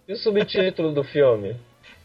[0.08, 1.56] E o subtítulo do filme?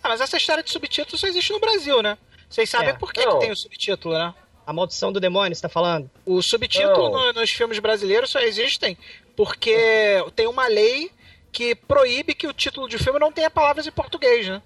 [0.02, 2.16] Ah, mas essa história de subtítulo só existe no Brasil, né?
[2.48, 2.92] Vocês sabem É.
[2.92, 3.38] por que, que Não.
[3.38, 4.32] tem o subtítulo, né?
[4.66, 6.10] A maldição do demônio, você tá falando?
[6.24, 7.26] O subtítulo Não.
[7.26, 8.96] no- nos filmes brasileiros só existem
[9.36, 9.76] porque
[10.34, 11.10] tem uma lei
[11.52, 14.60] que proíbe que o título de filme não tenha palavras em português, né?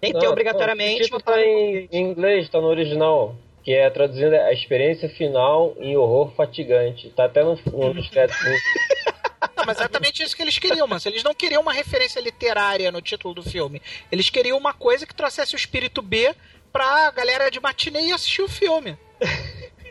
[0.00, 1.00] Tem que ter Não, obrigatoriamente.
[1.00, 3.36] O título tá em, em inglês, tá no original.
[3.62, 7.10] Que é traduzindo a experiência final em horror fatigante.
[7.10, 8.42] Tá até no, no créditos.
[9.56, 12.90] Não, mas é exatamente isso que eles queriam, mas eles não queriam uma referência literária
[12.90, 13.82] no título do filme.
[14.10, 16.34] Eles queriam uma coisa que trouxesse o espírito B
[16.72, 18.96] pra galera de matinê ir assistir o filme.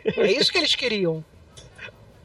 [0.04, 1.24] É isso que eles queriam.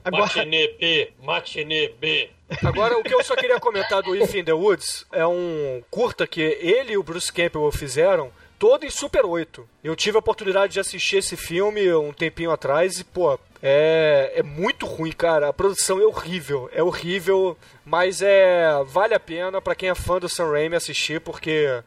[0.04, 2.30] Agora, Matinê B, matinê B.
[2.64, 6.26] Agora, o que eu só queria comentar do If in the Woods é um curta
[6.26, 9.67] que ele e o Bruce Campbell fizeram, todo em Super 8.
[9.84, 14.43] Eu tive a oportunidade de assistir esse filme um tempinho atrás e, pô, É, é
[14.43, 15.50] muito ruim, cara.
[15.50, 16.70] A produção é horrível.
[16.72, 21.20] É horrível, mas é vale a pena pra quem é fã do Sam Raimi assistir,
[21.22, 21.82] porque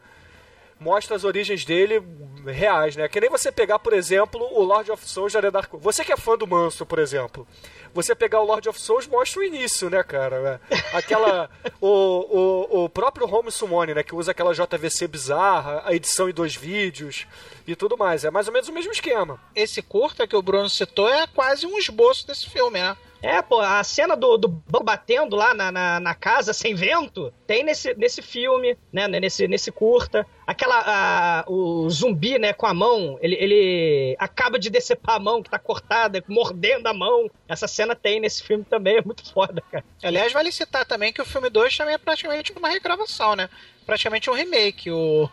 [0.81, 2.01] mostra as origens dele
[2.43, 3.07] reais, né?
[3.07, 6.17] Que nem você pegar, por exemplo, o Lord of Souls da Dark Você que é
[6.17, 7.47] fã do Manso, por exemplo.
[7.93, 10.59] Você pegar o Lord of Souls mostra o início, né, cara?
[10.91, 11.51] Aquela.
[11.79, 14.01] o, o, o próprio Home Summoning, né?
[14.01, 17.27] Que usa aquela JVC bizarra, a edição em dois vídeos
[17.67, 18.25] e tudo mais.
[18.25, 19.39] É mais ou menos o mesmo esquema.
[19.55, 22.97] Esse curta que o Bruno citou é quase um esboço desse filme, né?
[23.21, 24.49] É, pô, a cena do, do
[24.83, 29.07] batendo lá na, na, na casa sem vento tem nesse, nesse filme, né?
[29.07, 30.25] Nesse, nesse curta.
[30.45, 30.79] Aquela.
[30.79, 35.49] A, o zumbi, né, com a mão, ele, ele acaba de decepar a mão que
[35.49, 37.29] tá cortada, mordendo a mão.
[37.47, 39.85] Essa cena tem nesse filme também, é muito foda, cara.
[40.01, 43.49] Aliás, vale citar também que o filme 2 também é praticamente uma regravação, né?
[43.85, 44.89] Praticamente um remake.
[44.89, 45.29] O,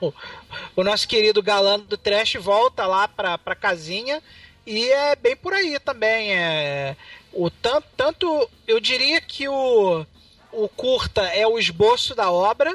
[0.77, 4.23] o nosso querido galã do trash volta lá pra, pra casinha
[4.67, 6.37] e é bem por aí também.
[6.37, 6.95] É,
[7.33, 10.05] o tanto, tanto eu diria que o,
[10.53, 12.75] o curta é o esboço da obra,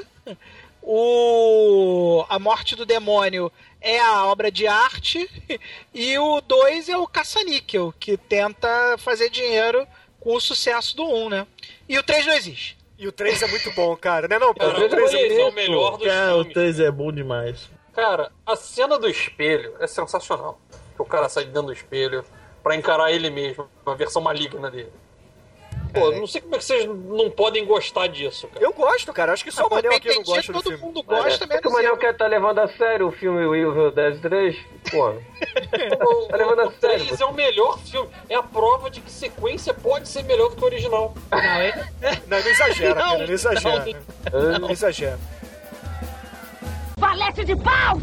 [0.82, 5.28] o A Morte do Demônio é a obra de arte
[5.92, 9.86] e o 2 é o caça-níquel, que tenta fazer dinheiro
[10.20, 11.46] com o sucesso do 1, um, né?
[11.88, 12.78] E o 3 não existe.
[12.98, 14.38] E o 3 é muito bom, cara, né?
[14.38, 16.50] Não, cara, o 3 é, é o melhor dos cara, filmes.
[16.50, 17.70] o 3 é bom demais.
[17.92, 20.58] Cara, a cena do espelho é sensacional.
[20.96, 22.24] Que o cara sai dentro do espelho
[22.64, 24.90] pra encarar ele mesmo, uma versão maligna dele.
[25.92, 28.64] Pô, não sei como é que vocês não podem gostar disso, cara.
[28.64, 29.32] Eu gosto, cara.
[29.32, 30.78] Acho que só o Manel aqui não gosta do todo filme.
[30.84, 34.20] mundo gosta, É menos o Manel quer tá levando a sério o filme Evil Dead
[34.20, 34.56] 3.
[34.90, 35.10] Pô,
[36.04, 38.10] O, Tá levando a o sério, 3 é o melhor filme.
[38.28, 41.14] É a prova de que sequência pode ser melhor do que o original.
[41.30, 41.88] Não, é-
[42.26, 43.18] Não, não exagera, Não, cara.
[43.26, 43.96] Não exagera.
[44.32, 44.58] não.
[44.58, 45.18] Não exagera.
[46.98, 48.00] Valete de pau!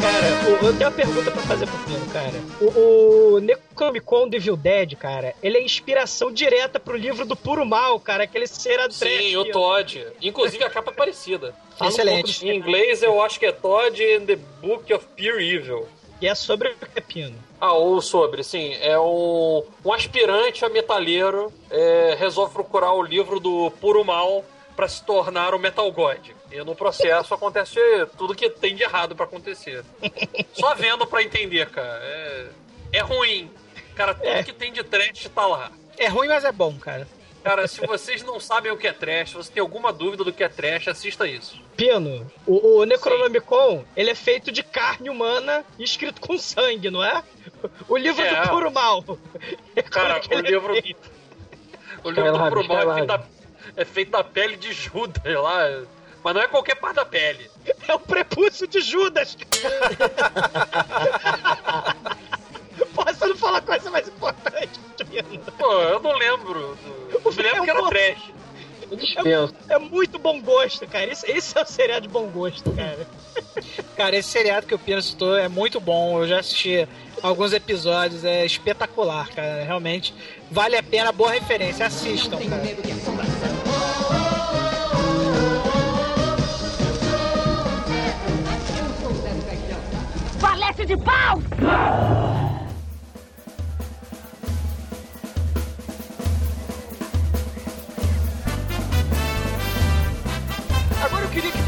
[0.00, 2.32] Cara, o- eu tenho uma pergunta pra fazer pro Pino, cara.
[2.60, 7.64] O, o Necronomicon do Evil Dead, cara, ele é inspiração direta pro livro do Puro
[7.64, 10.06] Mal, cara, aquele cera Sim, o Todd.
[10.22, 11.54] Inclusive a capa é parecida.
[11.76, 12.38] Fala um Excelente.
[12.40, 15.86] pouco Em inglês eu acho que é Todd and the Book of Pure Evil.
[16.20, 17.34] E é sobre o Pino.
[17.60, 18.74] Ah, ou sobre, sim.
[18.80, 24.44] É um, um aspirante a metaleiro é, resolve procurar o livro do Puro Mal
[24.74, 26.30] pra se tornar o Metal God.
[26.50, 27.78] E no processo acontece
[28.16, 29.84] tudo que tem de errado pra acontecer.
[30.54, 32.00] Só vendo pra entender, cara.
[32.02, 32.46] É,
[32.94, 33.50] é ruim.
[33.94, 35.70] Cara, tudo que tem de trash tá lá.
[35.98, 37.06] é ruim, mas é bom, cara.
[37.42, 40.32] Cara, se vocês não sabem o que é trash, se você tem alguma dúvida do
[40.32, 41.60] que é trash, assista isso.
[41.80, 47.02] Pino, o, o Necronomicon, ele é feito de carne humana e escrito com sangue, não
[47.02, 47.24] é?
[47.88, 48.42] O livro É.
[48.42, 49.02] do Puro Mal.
[49.90, 50.74] Cara, é o é livro.
[50.74, 51.10] feito?
[52.04, 53.24] O livro do Puro Mal é feito, da,
[53.78, 55.82] é feito da pele de Judas lá.
[56.22, 57.50] Mas não é qualquer parte da pele.
[57.88, 59.38] É o prepúcio de Judas.
[62.92, 65.40] Você não fala coisa mais importante, Pino.
[65.56, 66.76] Pô, eu não lembro.
[67.24, 68.39] Eu me lembro que era trash.
[68.90, 69.54] Eu dispenso.
[69.68, 71.12] É muito bom gosto, cara.
[71.12, 73.06] Isso, isso é um seriado de bom gosto, cara.
[73.96, 76.20] Cara, esse seriado que o Pino citou é muito bom.
[76.20, 76.88] Eu já assisti
[77.22, 79.62] alguns episódios, é espetacular, cara.
[79.64, 80.14] Realmente
[80.50, 81.86] vale a pena, boa referência.
[81.86, 82.62] Assistam, cara.
[90.38, 92.49] Valete de pau!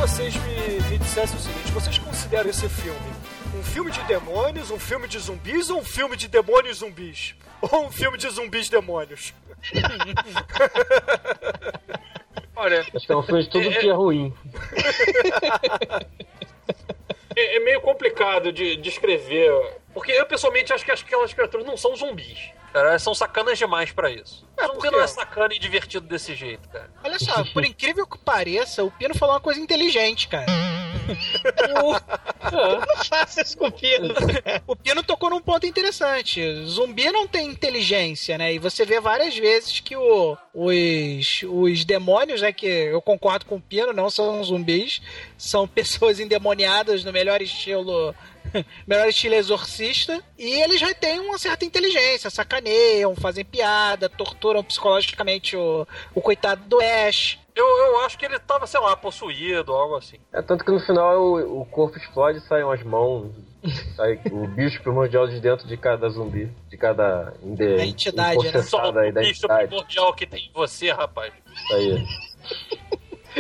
[0.03, 2.99] Vocês me, me dissessem o seguinte: vocês consideram esse filme
[3.55, 7.37] um filme de demônios, um filme de zumbis ou um filme de demônios zumbis?
[7.63, 9.33] Ou um filme de zumbis demônios?
[12.57, 14.35] Olha, Acho que é um filme de tudo que é ruim.
[17.37, 19.53] é, é meio complicado de descrever.
[19.95, 22.51] porque eu pessoalmente acho que aquelas criaturas não são zumbis.
[22.73, 24.47] Cara, elas são sacanas demais pra isso.
[24.57, 24.91] É, por quê?
[24.91, 26.91] não é sacana e divertido desse jeito, cara.
[27.05, 30.47] Olha só, por incrível que pareça, o Pino falou uma coisa inteligente, cara.
[32.53, 34.15] Não faça isso com o Pino.
[34.67, 36.41] O Pino tocou num ponto interessante.
[36.65, 38.55] Zumbi não tem inteligência, né?
[38.55, 42.53] E você vê várias vezes que o- os, os demônios, né?
[42.53, 45.01] Que eu concordo com o Pino, não são zumbis,
[45.37, 48.15] são pessoas endemoniadas no melhor estilo.
[48.87, 55.57] Melhor estilo exorcista, e eles já têm uma certa inteligência, sacaneiam, fazem piada, torturam psicologicamente
[55.57, 57.39] o, o coitado do Ash.
[57.55, 60.17] Eu, eu acho que ele tava, sei lá, possuído, algo assim.
[60.33, 63.31] É tanto que no final o, o corpo explode e saem umas mãos.
[63.95, 66.51] Sai o bicho primordial de dentro de cada zumbi.
[66.69, 68.63] De cada inde, entidade, né?
[68.63, 71.33] Só o da bicho primordial que tem em você, rapaz.
[71.55, 72.07] Isso aí.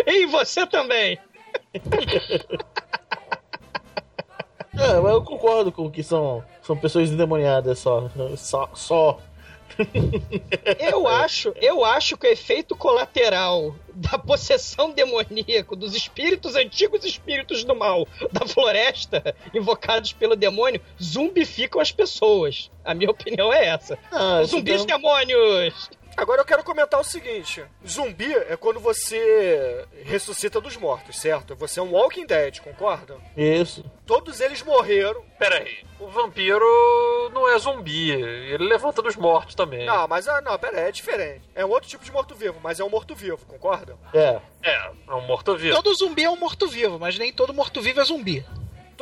[0.08, 1.18] Sim, você também.
[4.74, 8.08] É, mas eu concordo com que são, são pessoas endemoniadas só.
[8.36, 8.70] Só.
[8.74, 9.18] só.
[10.78, 17.64] Eu acho, eu acho que o efeito colateral da possessão demoníaca dos espíritos antigos espíritos
[17.64, 22.70] do mal da floresta invocados pelo demônio zumbificam as pessoas.
[22.84, 23.98] A minha opinião é essa.
[24.10, 25.88] Ah, Zumbis então- demônios.
[26.16, 31.54] Agora eu quero comentar o seguinte: zumbi é quando você ressuscita dos mortos, certo?
[31.56, 33.16] Você é um Walking Dead, concorda?
[33.36, 33.84] Isso.
[34.06, 35.22] Todos eles morreram.
[35.38, 36.64] Pera aí, o vampiro
[37.32, 39.86] não é zumbi, ele levanta dos mortos também.
[39.86, 41.48] Não, mas ah, não, pera aí, é diferente.
[41.54, 43.96] É um outro tipo de morto-vivo, mas é um morto-vivo, concorda?
[44.12, 44.40] É.
[44.62, 45.74] É, é um morto-vivo.
[45.74, 48.44] Todo zumbi é um morto-vivo, mas nem todo morto-vivo é zumbi.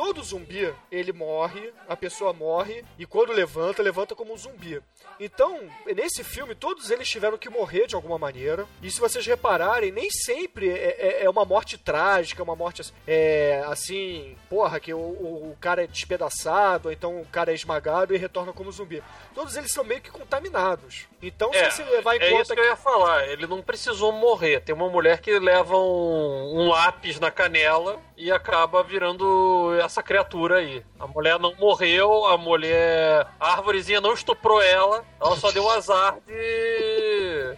[0.03, 4.81] Todo zumbi, ele morre, a pessoa morre, e quando levanta, levanta como um zumbi.
[5.19, 5.59] Então,
[5.95, 8.65] nesse filme, todos eles tiveram que morrer de alguma maneira.
[8.81, 12.81] E se vocês repararem, nem sempre é, é- é uma morte trágica, é uma morte
[13.07, 17.53] é, assim, porra, que o, o- o cara é despedaçado, ou então o cara é
[17.53, 19.03] esmagado e retorna como zumbi.
[19.35, 21.07] Todos eles são meio que contaminados.
[21.21, 23.27] Então, É, se você levar em é conta isso que eu ia falar.
[23.27, 24.61] Ele não precisou morrer.
[24.61, 30.57] Tem uma mulher que leva um, um lápis na canela e acaba virando essa criatura
[30.57, 30.83] aí.
[30.99, 33.27] A mulher não morreu, a mulher.
[33.39, 37.57] A árvorezinha não estuprou ela, ela só deu azar de.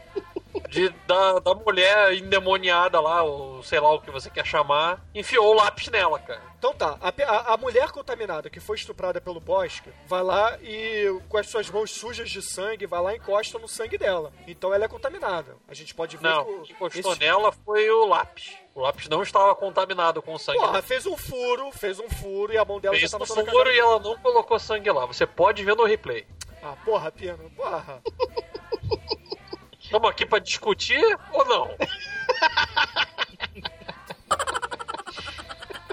[0.70, 5.52] de da, da mulher endemoniada lá, ou sei lá o que você quer chamar, enfiou
[5.52, 6.42] o lápis nela, cara.
[6.58, 11.38] Então tá, a, a- mulher contaminada que foi estuprada pelo bosque vai lá e com
[11.38, 14.32] as suas mãos sujas de sangue, vai lá e encosta no sangue dela.
[14.48, 15.56] Então ela é contaminada.
[15.68, 18.54] A gente pode ver Não, o- que encostou esse- nela foi o lápis.
[18.76, 20.58] O lápis não estava contaminado com sangue.
[20.58, 23.36] Porra, fez um furo, fez um furo e a mão dela Fez já tava um
[23.36, 25.06] toda furo e ela não colocou sangue lá.
[25.06, 26.26] Você pode ver no replay.
[26.62, 28.02] Ah, porra, Pino, porra.
[29.80, 31.00] Estamos aqui pra discutir
[31.32, 31.70] ou não?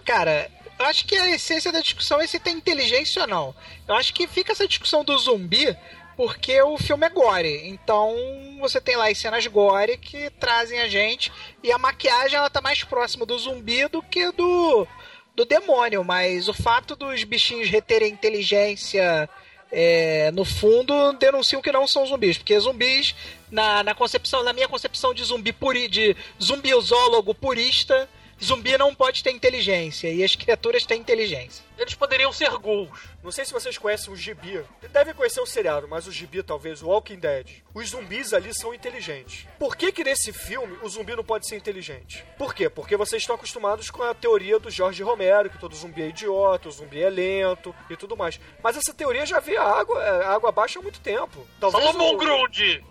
[0.05, 3.55] Cara, eu acho que a essência da discussão é se tem inteligência ou não.
[3.87, 5.77] Eu acho que fica essa discussão do zumbi
[6.21, 7.67] porque o filme é gore.
[7.67, 8.15] Então
[8.61, 11.33] você tem lá as cenas gore que trazem a gente
[11.65, 14.87] e a maquiagem ela tá mais próxima do zumbi do que do
[15.35, 19.31] do demônio, mas o fato dos bichinhos reterem inteligência
[19.73, 23.15] é, no fundo denunciam que não são zumbis, porque zumbis
[23.51, 28.07] na, na concepção, na minha concepção de zumbi puri, de zumbiosólogo purista,
[28.45, 31.65] zumbi não pode ter inteligência e as criaturas têm inteligência.
[31.81, 32.91] Eles poderiam ser ghouls.
[33.25, 34.63] Não sei se vocês conhecem o Gibi.
[34.93, 37.47] Devem conhecer o seriado, mas o Gibi, talvez, o Walking Dead.
[37.75, 39.47] Os zumbis ali são inteligentes.
[39.59, 42.23] Por que que nesse filme o zumbi não pode ser inteligente?
[42.37, 42.69] Por quê?
[42.69, 46.69] Porque vocês estão acostumados com a teoria do Jorge Romero, que todo zumbi é idiota,
[46.69, 48.39] o zumbi é lento e tudo mais.
[48.63, 51.47] Mas essa teoria já vê a água, é, a água abaixo há muito tempo.
[51.59, 52.85] Talvez Salomão o- Grundy!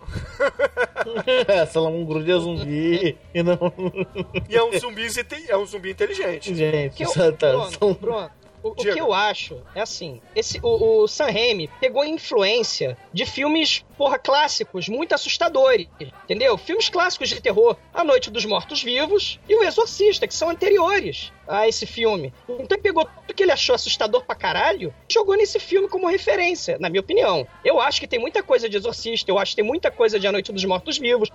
[1.48, 3.60] É, Salomão Grude é zumbi e não.
[4.50, 5.08] E é um zumbi,
[5.48, 6.56] é um zumbi inteligente.
[6.56, 8.32] Gente, que eu, tá, tá, Bruno, são- Bruno,
[8.64, 13.26] o, o que eu acho é assim: esse, o, o Sam Raimi pegou influência de
[13.26, 16.58] filmes, porra, clássicos, muito assustadores, entendeu?
[16.58, 21.68] Filmes clássicos de terror, A Noite dos Mortos-Vivos e O Exorcista, que são anteriores a
[21.68, 22.34] esse filme.
[22.48, 26.08] Então ele pegou tudo que ele achou assustador pra caralho e jogou nesse filme como
[26.08, 27.48] referência, na minha opinião.
[27.66, 30.28] Eu acho que tem muita coisa de Exorcista, eu acho que tem muita coisa de
[30.28, 31.30] A Noite dos Mortos-Vivos.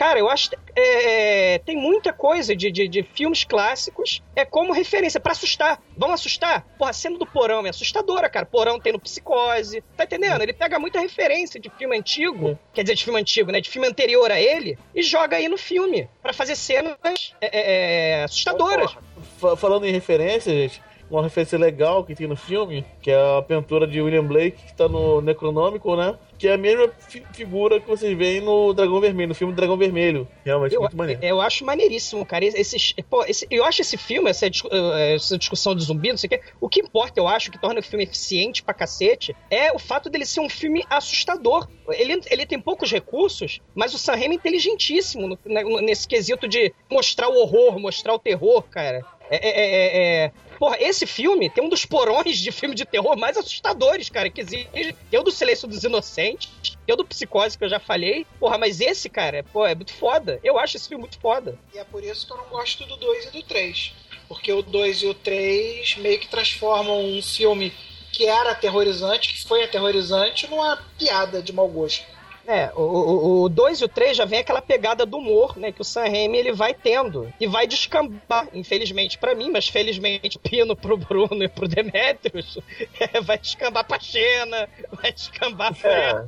[0.00, 4.72] Cara, eu acho que é, tem muita coisa de, de, de filmes clássicos é como
[4.72, 5.78] referência pra assustar.
[5.94, 6.62] Vamos assustar?
[6.78, 8.46] Porra, a cena do Porão é assustadora, cara.
[8.46, 9.84] Porão tem no Psicose.
[9.98, 10.40] Tá entendendo?
[10.40, 13.60] Ele pega muita referência de filme antigo, quer dizer, de filme antigo, né?
[13.60, 16.96] De filme anterior a ele, e joga aí no filme pra fazer cenas
[17.38, 18.96] é, é, é, assustadoras.
[19.38, 20.80] Fa- Falando em referência, gente,
[21.10, 24.74] uma referência legal que tem no filme, que é a pintura de William Blake, que
[24.74, 26.16] tá no Necronômico, né?
[26.38, 29.76] Que é a mesma fi- figura que vocês veem no Dragão Vermelho, no filme Dragão
[29.76, 30.26] Vermelho.
[30.44, 31.22] Realmente, Eu, muito maneiro.
[31.22, 32.44] eu acho maneiríssimo, cara.
[32.44, 36.28] Esse, pô, esse- eu acho esse filme, essa, eh, essa discussão de zumbi, não sei
[36.28, 36.40] o quê.
[36.60, 40.08] O que importa, eu acho, que torna o filme eficiente pra cacete, é o fato
[40.08, 41.68] dele ser um filme assustador.
[41.90, 46.46] Ele, ele tem poucos recursos, mas o Sam Raimi é inteligentíssimo no- né, nesse quesito
[46.48, 49.04] de mostrar o horror, mostrar o terror, cara.
[49.30, 53.16] É, é, é, é- Porra, esse filme tem um dos porões de filme de terror
[53.16, 54.68] mais assustadores, cara, que existe.
[55.10, 56.50] Tem o do Silêncio dos Inocentes,
[56.84, 58.26] tem o do Psicose, que eu já falei.
[58.38, 60.38] Porra, mas esse, cara, pô, é muito foda.
[60.44, 61.58] Eu acho esse filme muito foda.
[61.72, 63.94] E é por isso que eu não gosto do 2 e do 3.
[64.28, 67.72] Porque o 2 e o 3 meio que transformam um filme
[68.12, 72.04] que era aterrorizante, que foi aterrorizante, numa piada de mau gosto.
[72.50, 75.84] É, o 2 e o 3 já vem aquela pegada do humor, né, que o
[75.84, 77.32] Sam Raimi ele vai tendo.
[77.38, 82.58] E vai descambar, infelizmente pra mim, mas felizmente pino pro Bruno e pro Demetrius,
[82.98, 84.68] é, vai descambar pra Xena,
[85.00, 86.26] vai descambar pra É.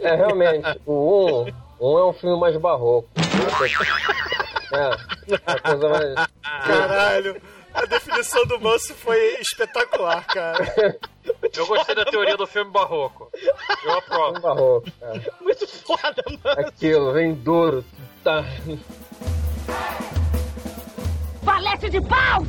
[0.00, 1.42] É, realmente, o
[1.80, 3.08] 1 um, um é um filme mais barroco.
[4.74, 4.88] É,
[5.44, 6.14] a coisa mais.
[6.66, 7.42] Caralho.
[7.74, 10.98] A definição do manso foi espetacular, cara.
[11.56, 13.30] Eu gostei da teoria do filme barroco.
[13.84, 14.38] Eu aprovo.
[14.38, 15.22] Um barroco, cara.
[15.40, 16.60] Muito foda, mano.
[16.60, 17.84] Aquilo, vem duro.
[18.22, 18.44] Tá.
[21.42, 22.42] Valete de pau!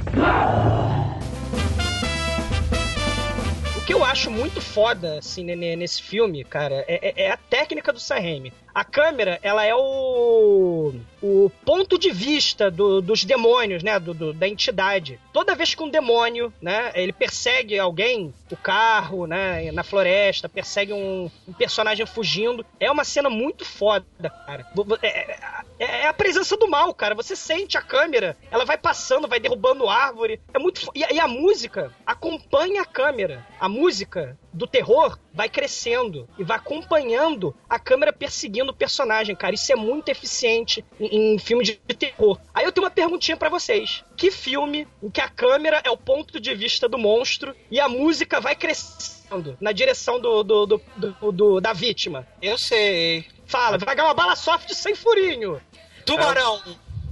[3.77, 7.31] O que eu acho muito foda, assim, ne- ne- nesse filme, cara, é, é- é
[7.31, 8.53] a técnica do Sam Raimi.
[8.73, 10.93] A câmera, ela é o,
[11.23, 15.17] o ponto de vista do- dos demônios, né, do, do- da entidade.
[15.31, 20.91] Toda vez que um demônio, né, ele persegue alguém, o carro, né, na floresta, persegue
[20.91, 24.05] um, um personagem fugindo, é uma cena muito foda,
[24.45, 24.67] cara.
[25.01, 27.15] É, é- é a presença do mal, cara.
[27.15, 30.39] Você sente a câmera, ela vai passando, vai derrubando árvore.
[30.53, 33.45] É muito e, a- e a música acompanha a câmera.
[33.59, 39.55] A música do terror vai crescendo e vai acompanhando a câmera perseguindo o personagem, cara.
[39.55, 42.39] Isso é muito eficiente em, em filme de terror.
[42.53, 44.03] Aí eu tenho uma perguntinha pra vocês.
[44.17, 47.87] Que filme em que a câmera é o ponto de vista do monstro e a
[47.87, 52.27] música vai crescendo na direção do, do- do- do- do- da vítima?
[52.41, 53.25] Eu sei.
[53.45, 55.61] Fala, vai ganhar uma bala soft sem furinho.
[56.05, 56.61] Tubarão.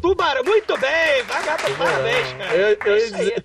[0.01, 2.55] Tubarão, muito bem, vai ganhar parabéns, cara.
[2.55, 3.35] Eu, eu É isso aí.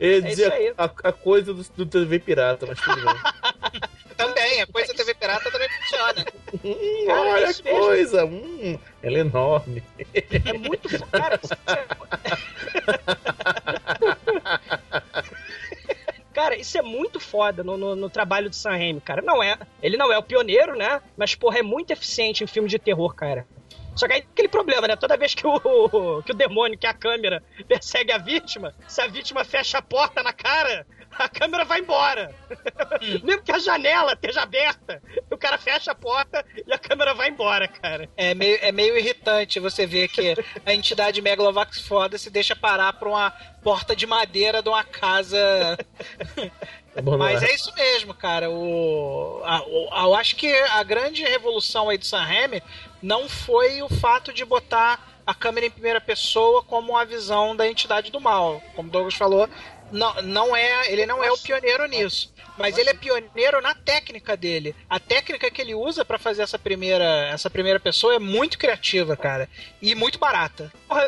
[0.00, 0.74] eu ia É dizer aí.
[0.78, 3.14] a, a coisa do, do TV Pirata, mas tudo bem.
[4.16, 5.68] Também, a coisa TV Pirata também.
[6.66, 7.64] Hum, Cara, olha a mesmo.
[7.70, 9.82] coisa, hum, ela é enorme.
[10.14, 11.40] É muito cara.
[16.32, 19.22] Cara, isso é muito foda no, no, no trabalho do Sam Raimi, cara.
[19.22, 21.00] Não é, ele não é o pioneiro, né?
[21.16, 23.46] Mas porra, é muito eficiente em filme de terror, cara.
[23.94, 24.96] Só que aí aquele problema, né?
[24.96, 29.06] Toda vez que o, que o demônio, que a câmera persegue a vítima, se a
[29.06, 30.86] vítima fecha a porta na cara,
[31.24, 32.34] a câmera vai embora.
[33.22, 37.28] Mesmo que a janela esteja aberta, o cara fecha a porta e a câmera vai
[37.28, 38.08] embora, cara.
[38.16, 42.92] É meio, é meio irritante você ver que a entidade Megalovax foda se deixa parar
[42.94, 43.30] pra uma
[43.62, 45.38] porta de madeira de uma casa.
[47.18, 48.48] Mas é isso mesmo, cara.
[48.50, 52.62] O, a- o- a- eu acho que a grande revolução aí do Sam Raimi
[53.02, 57.68] não foi o fato de botar a câmera em primeira pessoa como a visão da
[57.68, 58.62] entidade do mal.
[58.74, 59.46] Como o Douglas falou,
[59.92, 62.34] não, não é, ele não é o pioneiro nisso.
[62.58, 64.74] Mas ele é pioneiro na técnica dele.
[64.88, 69.14] A técnica que ele usa pra fazer essa primeira, essa primeira pessoa é muito criativa,
[69.14, 69.46] cara.
[69.82, 70.72] E muito barata.
[70.88, 71.06] Porra,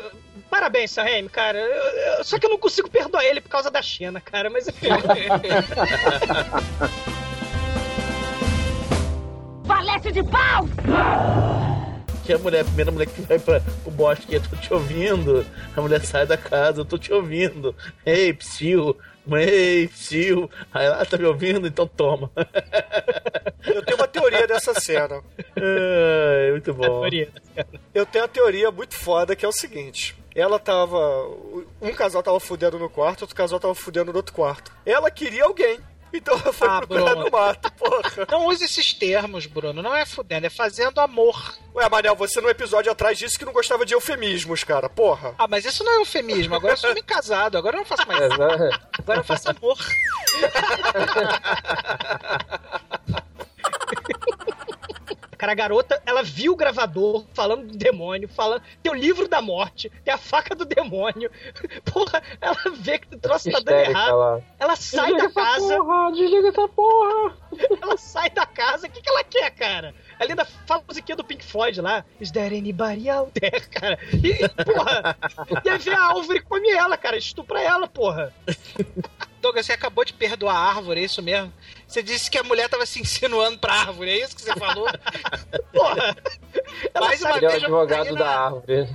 [0.50, 1.58] parabéns, Sam Raimi, cara.
[1.58, 4.50] Eu- eu- só que eu não consigo perdoar ele por causa da China, cara.
[4.50, 4.88] Mas enfim.
[9.64, 10.66] Valete de pau!
[12.28, 15.46] Que a mulher, a primeira mulher que vai pra, pro bosque, eu tô te ouvindo.
[15.74, 17.74] A mulher sai da casa, eu tô te ouvindo.
[18.04, 18.94] Ei, psiu,
[19.32, 20.50] ei, psiu.
[20.70, 22.30] Aí ela tá me ouvindo, então toma.
[23.64, 25.22] Eu tenho uma teoria dessa cena.
[25.56, 27.02] É, muito bom.
[27.94, 30.14] Eu tenho uma teoria muito foda que é o seguinte.
[30.34, 30.98] Ela tava.
[31.80, 34.70] Um casal tava fudendo no quarto, outro casal tava fudendo no outro quarto.
[34.86, 35.78] Ela queria alguém.
[36.12, 37.24] Então ela foi Ah, procurar Bruno.
[37.24, 38.26] no mato, porra.
[38.30, 39.82] Não use esses termos, Bruno.
[39.82, 41.54] Não é fudendo, é fazendo amor.
[41.74, 44.88] Ué, Manel, você no episódio atrás disse que não gostava de eufemismos, cara.
[44.88, 45.34] Porra.
[45.38, 46.54] Ah, mas isso não é eufemismo.
[46.54, 47.58] Agora eu sou homem casado.
[47.58, 48.22] Agora eu não faço mais.
[48.32, 49.78] Agora eu faço amor.
[55.38, 58.60] Cara, a garota, ela viu o gravador falando do demônio, falando.
[58.82, 61.30] Tem o livro da morte, tem a faca do demônio.
[61.90, 64.16] Porra, ela vê que o troço tá dando errado.
[64.18, 64.40] lá.
[64.58, 65.76] Ela sai Desliga da essa casa.
[65.78, 67.36] porra, desliga essa porra.
[67.80, 68.86] Ela sai da casa.
[68.88, 69.94] O que, que ela quer, cara?
[70.18, 72.04] Ela ainda fala a musiquinha do Pink Floyd lá.
[72.20, 73.98] Is there anybody out there, cara?
[74.12, 75.16] E, porra,
[75.64, 77.16] e aí vem a árvore e come ela, cara.
[77.16, 78.32] Estupra ela, porra.
[79.40, 81.52] Douglas, você acabou de perdoar a árvore, é isso mesmo?
[81.86, 84.86] Você disse que a mulher tava se insinuando pra árvore, é isso que você falou?
[85.72, 86.16] Porra!
[87.00, 88.30] Mais uma é vez cair da na...
[88.30, 88.88] árvore.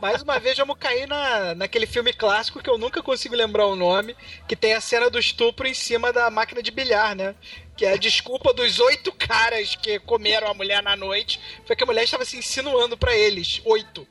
[0.00, 3.76] Mais uma vez vamos cair na, naquele filme clássico que eu nunca consigo lembrar o
[3.76, 4.14] nome,
[4.46, 7.34] que tem a cena do estupro em cima da máquina de bilhar, né?
[7.76, 11.82] Que é a desculpa dos oito caras que comeram a mulher na noite, foi que
[11.82, 13.60] a mulher estava se insinuando pra eles.
[13.64, 14.06] Oito.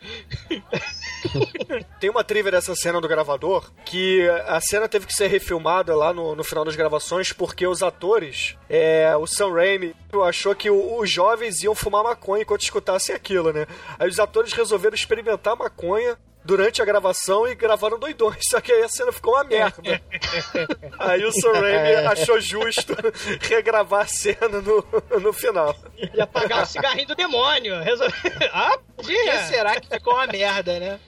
[2.00, 6.14] Tem uma trivia dessa cena do gravador que a cena teve que ser refilmada lá
[6.14, 9.96] no, no final das gravações porque os atores, é, o Sam Raimi
[10.28, 13.66] achou que os jovens iam fumar maconha enquanto escutassem aquilo, né?
[13.98, 18.84] Aí os atores resolveram experimentar maconha durante a gravação e gravaram doidões, só que aí
[18.84, 20.02] a cena ficou uma merda.
[21.00, 22.96] aí o Sam Raimi achou justo
[23.42, 24.86] regravar a cena no,
[25.20, 25.76] no final.
[25.98, 27.82] E apagar o cigarrinho do demônio.
[27.82, 28.08] Resol...
[28.54, 31.00] Ah, Por que será que ficou uma merda, né?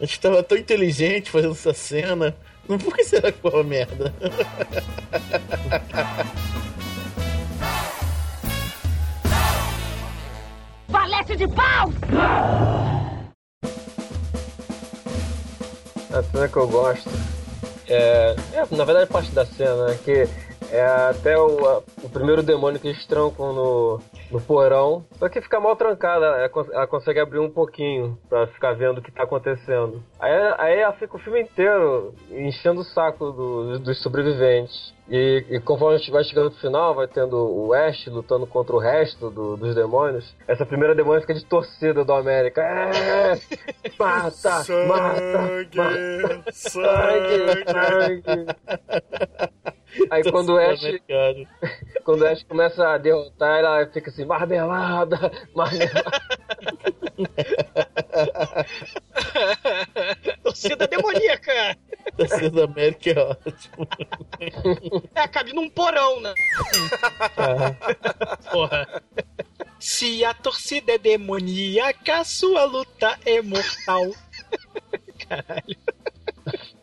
[0.00, 2.36] A gente tava tão inteligente fazendo essa cena.
[2.68, 4.14] Não por que será que foi uma merda?
[10.88, 11.90] Valete de pau!
[16.12, 17.08] A cena que eu gosto
[17.86, 19.98] é, é, na verdade, parte da cena, né?
[20.04, 20.28] Que
[20.70, 24.00] é até o, a- o primeiro demônio que eles trancam no,
[24.30, 25.04] no porão.
[25.18, 28.98] Só que fica mal trancada, ela, cons- ela consegue abrir um pouquinho pra ficar vendo
[28.98, 30.02] o que tá acontecendo.
[30.20, 34.96] Aí, aí ela fica o filme inteiro enchendo o saco do- dos sobreviventes.
[35.10, 38.76] E, e conforme a gente vai chegando no final, vai tendo o Ash lutando contra
[38.76, 40.36] o resto do- dos demônios.
[40.46, 42.60] Essa primeira demônio fica de torcida do América.
[42.60, 43.32] É!
[43.98, 44.64] Mata!
[44.86, 45.66] mata!
[45.74, 46.52] mata.
[46.52, 47.64] Sangue!
[47.66, 48.46] Sangue!
[50.10, 50.80] Aí quando o Ash,
[52.04, 56.20] quando o Ash começa a derrotar, ela fica assim, marmelada, marmelada.
[60.42, 61.76] Torcida demoníaca.
[62.16, 63.88] Torcida da América é ótimo.
[65.14, 66.32] É, cabe num porão, né?
[68.50, 69.02] Porra.
[69.78, 74.10] Se a torcida é demoníaca, sua luta é mortal.
[75.28, 75.76] Caralho.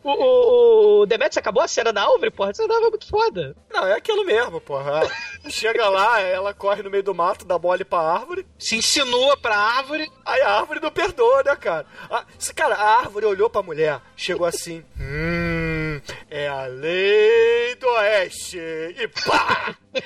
[0.02, 2.50] O, o, o Demetrius acabou a cena da árvore, porra.
[2.50, 3.56] Essa dava muito foda.
[3.72, 5.00] Não, é aquilo mesmo, porra.
[5.48, 8.46] Chega lá, ela corre no meio do mato, dá mole pra árvore.
[8.58, 10.10] Se insinua pra árvore.
[10.24, 11.86] Aí a árvore não perdoa, né, cara?
[12.10, 14.84] A, se- cara, a árvore olhou pra mulher, chegou assim.
[14.98, 16.00] Hum,
[16.30, 18.58] é a lei do oeste.
[18.58, 19.74] E pá!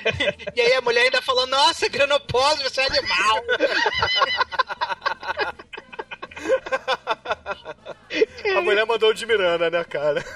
[0.55, 3.43] E aí a mulher ainda falou: Nossa, Granopólio, você é animal.
[8.55, 10.23] A mulher mandou o de Miranda, né, cara?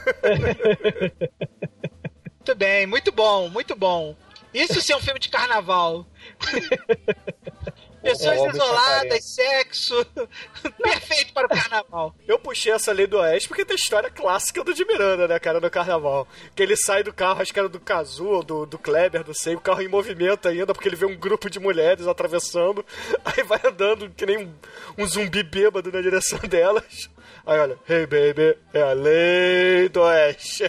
[2.46, 4.16] Muito bem, muito bom, muito bom.
[4.54, 6.06] Isso sim é um filme de carnaval.
[8.06, 10.06] Pessoas isoladas, sexo.
[10.82, 12.16] Perfeito para o carnaval.
[12.28, 15.40] Eu puxei essa lei do Oeste porque tem a história clássica do de Miranda, né,
[15.40, 16.28] cara, no carnaval.
[16.56, 19.34] Que ele sai do carro, acho que era do Cazu ou do, do Kleber, não
[19.34, 22.86] sei, o carro em movimento ainda, porque ele vê um grupo de mulheres atravessando,
[23.26, 24.54] aí vai andando que nem um,
[25.00, 27.10] um zumbi bêbado na direção delas.
[27.46, 30.64] Aí olha, hey baby, é a lei do Oeste.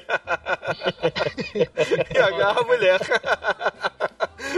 [1.54, 3.00] e agarra a mulher.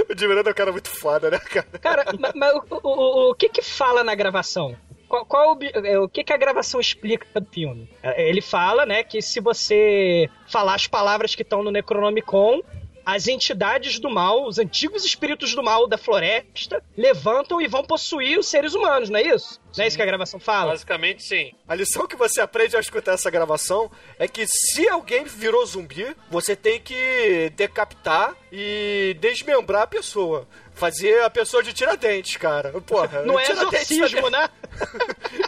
[0.09, 1.67] O de Miranda é um cara muito foda, né, cara?
[1.81, 4.77] Cara, mas, mas o, o, o, que que fala na gravação?
[5.09, 7.89] Qual, qual o, é, o que que a gravação explica do filme?
[8.03, 12.61] É, Ele fala, né, que se você falar as palavras que estão no Necronomicon,
[13.07, 18.39] as entidades do mal, os antigos espíritos do mal da floresta, levantam e vão possuir
[18.39, 19.59] os seres humanos, não é isso?
[19.77, 20.73] Não é isso que a gravação fala?
[20.73, 21.53] Basicamente, sim.
[21.69, 26.17] A lição que você aprende ao escutar essa gravação é que se alguém virou zumbi,
[26.31, 30.49] você tem que decapitar e desmembrar a pessoa.
[30.75, 32.73] Fazer a pessoa de tiradentes, cara.
[32.81, 34.49] Porra, Não é exorcismo, né?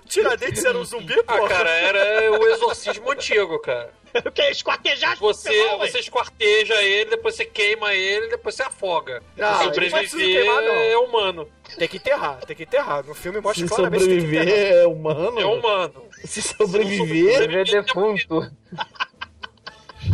[0.06, 1.48] Tiradentes era um zumbi, Ah, porra.
[1.48, 3.92] cara, era o exorcismo antigo, cara.
[4.26, 4.42] O que?
[4.42, 5.92] Esquartejar as Você, pessoas?
[5.92, 9.22] você esquarteja ele, depois você queima ele, depois você afoga.
[9.38, 11.48] Ah, sobreviver é humano.
[11.78, 13.04] Tem que enterrar, tem que enterrar.
[13.04, 15.40] No filme mostra Se claramente que tem que sobreviver é humano?
[15.40, 16.04] É humano.
[16.24, 18.50] Se sobreviver, Ele é defunto.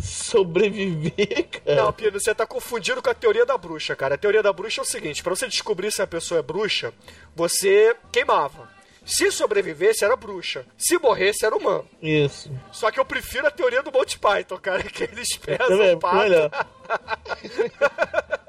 [0.03, 1.83] sobreviver, cara.
[1.83, 4.15] Não, Pino, você tá confundindo com a teoria da bruxa, cara.
[4.15, 6.93] A teoria da bruxa é o seguinte: pra você descobrir se a pessoa é bruxa,
[7.35, 8.75] você queimava.
[9.05, 10.67] Se sobrevivesse, era bruxa.
[10.77, 11.89] Se morresse, era humano.
[12.03, 12.51] Isso.
[12.73, 16.17] Só que eu prefiro a teoria do Monty Python, cara, que eles pesam o pato.
[16.17, 16.51] melhor.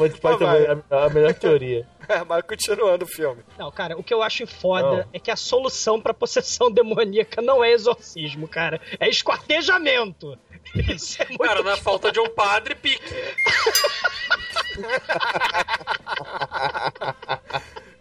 [0.00, 0.64] Monty Python vai.
[0.64, 1.86] é a, a melhor teoria.
[2.10, 3.40] É, mas continuando o filme.
[3.56, 5.08] Não, cara, o que eu acho foda Não.
[5.12, 8.80] é que a solução pra possessão demoníaca não é exorcismo, cara.
[8.98, 10.36] É esquartejamento.
[10.74, 13.14] Isso é muito Cara, na falta de um padre, pique.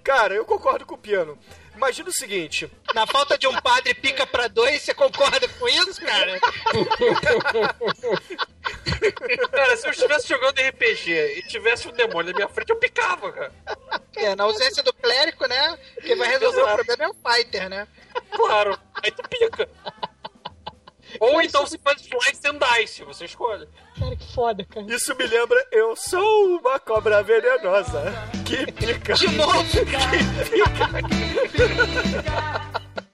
[0.03, 1.37] Cara, eu concordo com o Piano.
[1.79, 6.01] Imagina o seguinte: Na falta de um padre pica pra dois, você concorda com isso,
[6.01, 6.37] cara?
[9.49, 13.31] Cara, se eu estivesse jogando RPG e tivesse um demônio na minha frente, eu picava,
[13.31, 13.53] cara.
[14.17, 15.79] É, na ausência do clérigo, né?
[16.01, 17.87] Quem vai resolver o problema é o fighter, né?
[18.31, 19.69] Claro, aí tu pica.
[21.19, 23.67] Ou então se faz slice and dice, você escolhe.
[23.97, 24.85] Cara, que foda, cara.
[24.93, 28.13] isso me lembra, eu sou uma cobra venenosa
[28.45, 29.13] que pica.
[29.13, 29.63] De novo,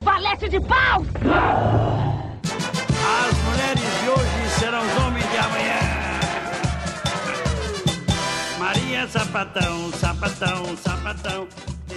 [0.01, 1.01] Valete de pau!
[3.05, 5.79] As mulheres de hoje serão os homens de amanhã.
[8.59, 11.47] Maria Sapatão, sapatão, sapatão.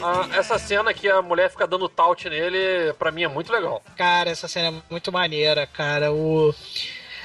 [0.03, 3.83] Ah, essa cena que a mulher fica dando taut nele, pra mim é muito legal.
[3.97, 6.13] Cara, essa cena é muito maneira, cara.
[6.13, 6.55] O...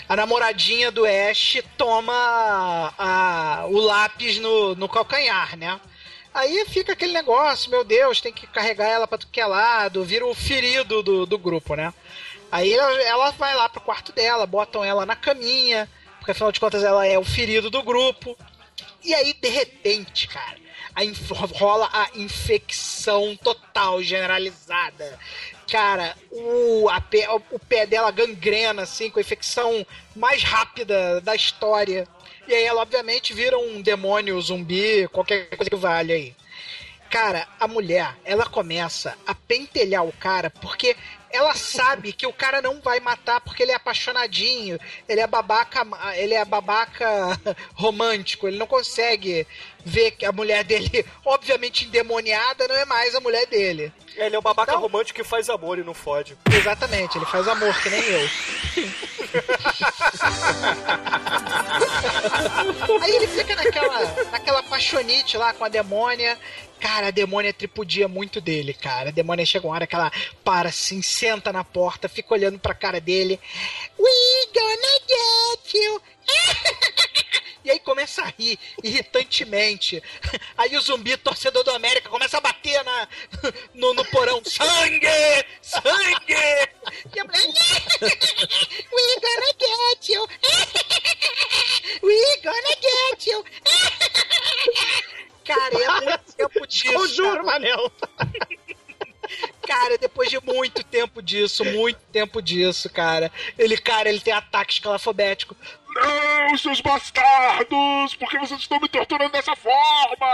[0.07, 3.65] A namoradinha do Ash toma a...
[3.67, 5.79] o lápis no, no calcanhar, né?
[6.33, 10.03] Aí fica aquele negócio, meu Deus, tem que carregar ela pra tudo que é lado,
[10.03, 11.93] vira o ferido do, do grupo, né?
[12.51, 16.59] Aí ela, ela vai lá pro quarto dela, botam ela na caminha, porque afinal de
[16.59, 18.35] contas ela é o ferido do grupo.
[19.03, 20.57] E aí, de repente, cara,
[20.95, 25.19] a inf- rola a infecção total, generalizada.
[25.69, 29.85] Cara, o, pé, o pé dela gangrena, assim, com a infecção
[30.15, 32.07] mais rápida da história.
[32.47, 36.35] E aí ela, obviamente, vira um demônio, zumbi, qualquer coisa que vale aí.
[37.09, 40.95] Cara, a mulher, ela começa a pentelhar o cara porque
[41.31, 45.85] ela sabe que o cara não vai matar porque ele é apaixonadinho, ele é babaca,
[46.15, 47.07] ele é babaca
[47.73, 49.45] romântico, ele não consegue
[49.85, 53.91] ver que a mulher dele, obviamente endemoniada, não é mais a mulher dele.
[54.15, 56.37] Ele é o babaca romântico que faz amor e não fode.
[56.51, 58.29] Exatamente, ele faz amor que nem eu.
[63.01, 66.37] Aí ele fica naquela, naquela paixonite lá com a demônia.
[66.79, 69.09] Cara, a demônia tripudia muito dele, cara.
[69.09, 70.11] A demônia chega uma hora que ela
[70.43, 73.39] para assim, senta na porta, fica olhando pra cara dele.
[73.97, 74.11] We
[74.53, 76.01] gonna get you!
[77.63, 80.03] E aí começa a rir irritantemente.
[80.57, 83.07] Aí o zumbi torcedor do América começa a bater na,
[83.73, 84.41] no, no porão.
[84.45, 85.07] Sangue!
[85.61, 86.33] Sangue!
[87.15, 87.53] E a mulher.
[88.91, 90.27] We gonna get you!
[92.03, 93.45] We gonna get you!
[95.45, 96.93] Cara, é muito tempo disso.
[96.93, 97.43] Conjuro, cara.
[97.43, 97.91] Manel.
[99.65, 103.31] Cara, depois de muito tempo disso, muito tempo disso, cara.
[103.57, 105.55] Ele, cara, ele tem ataque escalafobético.
[105.95, 108.15] Não, seus bastardos!
[108.15, 110.25] Por que vocês estão me torturando dessa forma?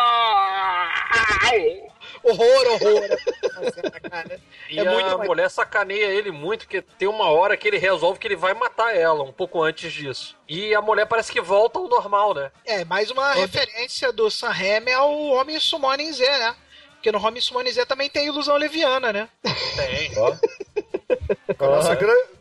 [1.51, 1.89] Au!
[2.23, 4.39] Horror, horror.
[4.69, 8.19] E É a muito mulher sacaneia ele muito, porque tem uma hora que ele resolve
[8.19, 10.37] que ele vai matar ela, um pouco antes disso.
[10.47, 12.51] E a mulher parece que volta ao normal, né?
[12.65, 16.55] É, mais uma referência do Sam Raimi ao Homem Summoning Z, né?
[16.93, 19.29] Porque no Homem Summoning Z também tem ilusão leviana, né?
[19.75, 20.13] Tem.
[21.57, 21.95] Com a nossa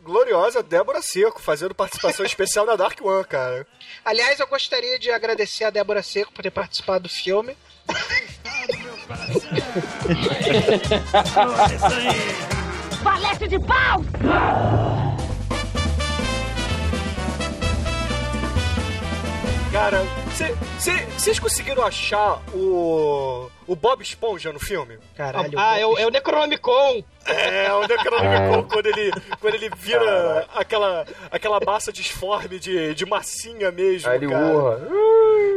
[0.09, 3.65] gloriosa Débora Seco, fazendo participação especial na Dark One, cara.
[4.03, 7.55] Aliás, eu gostaria de agradecer a Débora Seco por ter participado do filme.
[13.03, 14.01] Valete de pau!
[19.71, 20.03] Cara,
[21.17, 23.49] vocês conseguiram achar o.
[23.71, 24.97] o Bob Esponja no filme?
[25.15, 25.51] Caralho.
[25.57, 27.03] Ah, é o, é o Necronomicon.
[27.25, 33.71] É, o Necronomicon, quando ele, quando ele vira aquela, aquela massa disforme de, de massinha
[33.71, 34.09] mesmo.
[34.09, 34.45] Aí ele cara.
[34.45, 34.87] urra.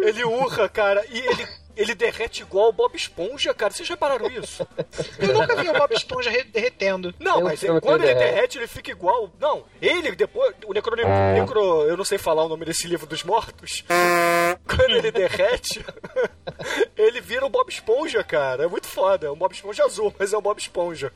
[0.04, 3.72] Ele urra, cara, e ele, ele derrete igual o Bob Esponja, cara.
[3.72, 4.66] Vocês repararam isso?
[5.18, 7.14] Eu nunca vi o Bob Esponja re- derretendo.
[7.20, 8.34] Não, um mas que quando ele ele derrete.
[8.34, 9.30] derrete, ele fica igual.
[9.40, 10.54] Não, ele depois.
[10.66, 11.82] O Necro, Necro.
[11.84, 13.84] Eu não sei falar o nome desse livro dos mortos.
[14.76, 15.84] Quando ele derrete,
[16.96, 18.64] ele vira o Bob Esponja, cara.
[18.64, 19.26] É muito foda.
[19.26, 21.12] É um Bob Esponja azul, mas é um Bob Esponja.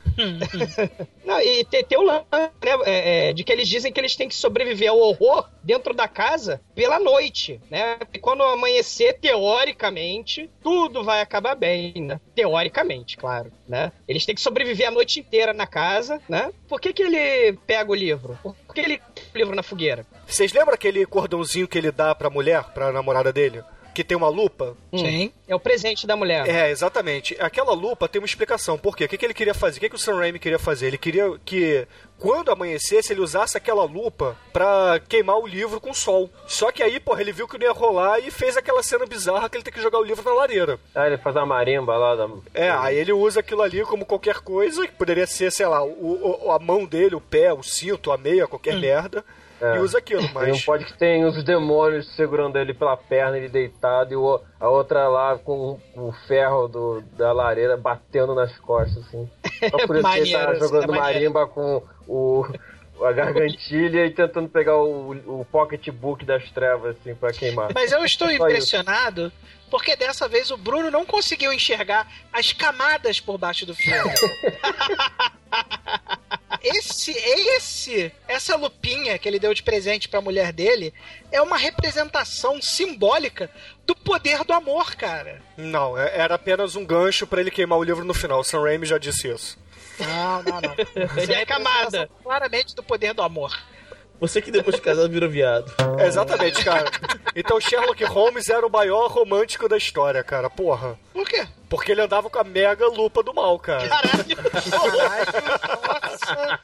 [1.25, 2.51] Não, e tem, tem o lance, né,
[2.85, 6.07] é, é, de que eles dizem que eles têm que sobreviver ao horror dentro da
[6.07, 7.97] casa pela noite, né?
[7.97, 12.19] Porque quando amanhecer, teoricamente, tudo vai acabar bem, né?
[12.35, 13.91] Teoricamente, claro, né?
[14.07, 16.51] Eles têm que sobreviver a noite inteira na casa, né?
[16.67, 18.37] Por que que ele pega o livro?
[18.41, 19.01] Por que ele
[19.33, 20.05] livro na fogueira?
[20.27, 23.63] Vocês lembram aquele cordãozinho que ele dá pra mulher, pra namorada dele?
[23.97, 24.77] Que tem uma lupa?
[24.95, 25.31] Sim.
[25.47, 26.47] É o presente da mulher.
[26.47, 27.35] É, exatamente.
[27.39, 28.77] Aquela lupa tem uma explicação.
[28.77, 29.05] Por quê?
[29.05, 29.77] O que, que ele queria fazer?
[29.77, 30.85] O que, que o Sam Raimi queria fazer?
[30.85, 31.87] Ele queria que,
[32.19, 36.29] quando amanhecesse, ele usasse aquela lupa pra queimar o livro com sol.
[36.45, 39.49] Só que aí, porra, ele viu que não ia rolar e fez aquela cena bizarra
[39.49, 40.79] que ele tem que jogar o livro na lareira.
[40.93, 42.29] Ah, ele faz a marimba lá da.
[42.53, 46.45] É, aí ele usa aquilo ali como qualquer coisa, que poderia ser, sei lá, o,
[46.45, 49.25] o- a mão dele, o pé, o cinto, a meia, qualquer merda.
[49.59, 49.77] É.
[49.77, 50.47] E usa aquilo, mas.
[50.49, 54.69] não pode que tem os demônios segurando ele pela perna, ele deitado, e o- a
[54.69, 59.27] outra lá com o ferro do, da lareira batendo nas costas, assim.
[59.71, 62.45] Só por isso que ele tá jogando é marimba com o,
[63.03, 67.71] a gargantilha e tentando pegar o, o pocketbook das trevas, assim, pra queimar.
[67.73, 68.43] Mas eu estou Só isso.
[68.43, 69.31] impressionado
[69.71, 74.13] porque dessa vez o Bruno não conseguiu enxergar as camadas por baixo do filme.
[76.63, 80.93] Esse, esse, essa lupinha que ele deu de presente pra mulher dele
[81.31, 83.49] é uma representação simbólica
[83.85, 85.41] do poder do amor, cara.
[85.55, 88.39] Não, é- era apenas um gancho pra ele queimar o livro no final.
[88.39, 89.57] O Sam Raimi já disse isso.
[89.99, 90.75] Não, não, não.
[91.21, 92.07] Ele é camada.
[92.23, 93.57] Claramente do poder do amor.
[94.19, 95.71] Você que depois de casado vira viado.
[95.99, 96.89] É, exatamente, cara.
[97.35, 100.49] Então Sherlock Holmes era o maior romântico da história, cara.
[100.49, 100.97] Porra.
[101.13, 101.47] Por quê?
[101.69, 103.87] Porque ele andava com a mega lupa do mal, cara.
[106.01, 106.59] Nossa.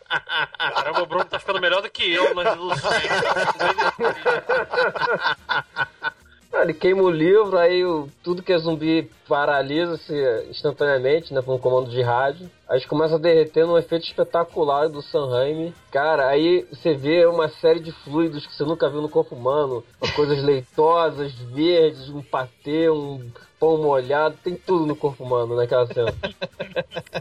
[0.58, 3.04] Caramba, o Bruno tá ficando melhor do que eu nas ilusões.
[6.62, 10.14] Ele queima o livro, aí o- tudo que é zumbi paralisa-se
[10.50, 11.42] instantaneamente, né?
[11.42, 12.50] Com um comando de rádio.
[12.70, 15.74] Aí eles começam a derreter num efeito espetacular do Sam Raimi.
[15.92, 19.84] Cara, aí você vê uma série de fluidos que você nunca viu no corpo humano.
[20.16, 23.30] Coisas leitosas, verdes, um patê, um
[23.60, 24.38] pão molhado.
[24.44, 26.14] Tem tudo no corpo humano naquela cena.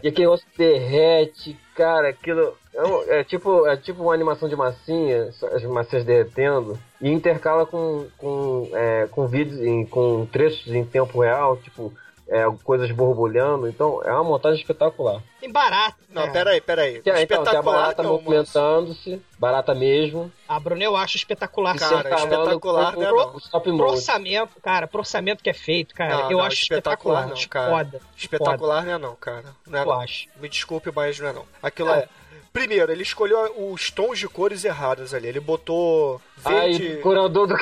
[0.01, 2.55] E aquele negócio derrete, cara, aquilo.
[2.75, 8.07] É, é tipo, é tipo uma animação de massinha, as massinhas derretendo, e intercala com,
[8.17, 11.93] com, é, com vídeos, em, com trechos em tempo real, tipo,
[12.27, 13.67] é, coisas borbulhando.
[13.67, 15.21] Então, é uma montagem espetacular.
[15.39, 15.97] Tem barato.
[16.09, 17.01] Não, peraí, peraí.
[17.01, 20.31] Que, é, então, tem a barata movimentando-se, barata mesmo.
[20.47, 21.77] Ah, Bruno, eu acho espetacular.
[21.77, 23.35] Cara, espetacular, com, né, com não?
[23.35, 23.91] o stop Pro motion.
[23.93, 27.27] orçamento, cara, pro orçamento que é feito, cara, Não, eu não, acho espetacular espetacular.
[27.27, 27.71] não, cara.
[27.71, 28.01] Foda.
[28.15, 29.45] Espetacular não é não, cara.
[29.67, 29.99] Não é Eu não.
[29.99, 30.27] acho.
[30.39, 31.45] Me desculpe, mas não é não.
[31.61, 32.07] Aquilo é...
[32.53, 35.27] Primeiro, ele escolheu os tons de cores errados ali.
[35.27, 36.97] Ele botou Ai, verde...
[37.01, 37.55] curador do.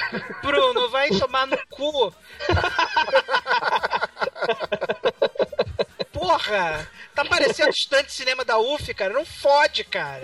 [0.44, 2.14] Bruno, vai tomar no cu.
[6.12, 6.86] Porra!
[7.16, 9.14] Tá parecendo estante de cinema da UF, cara.
[9.14, 10.22] Não fode, cara.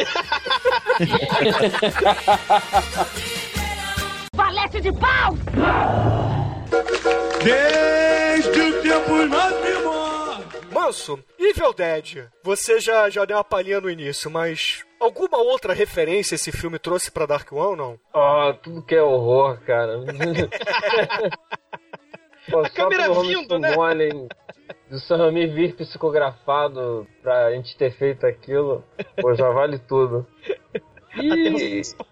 [4.34, 5.38] Valete de pau!
[7.42, 7.77] Desde
[10.98, 12.28] Manso, Evil Dead.
[12.44, 17.12] Você já, já deu uma palhinha no início, mas alguma outra referência esse filme trouxe
[17.12, 18.00] pra Dark One ou não?
[18.14, 20.00] Ó, tudo que é horror, cara.
[22.50, 23.76] Pô, só câmera vindo, do né?
[24.90, 28.84] Do Sam vir psicografado pra gente ter feito aquilo,
[29.22, 30.26] pô, já vale tudo.
[31.22, 31.82] E...
[31.82, 32.08] tudo-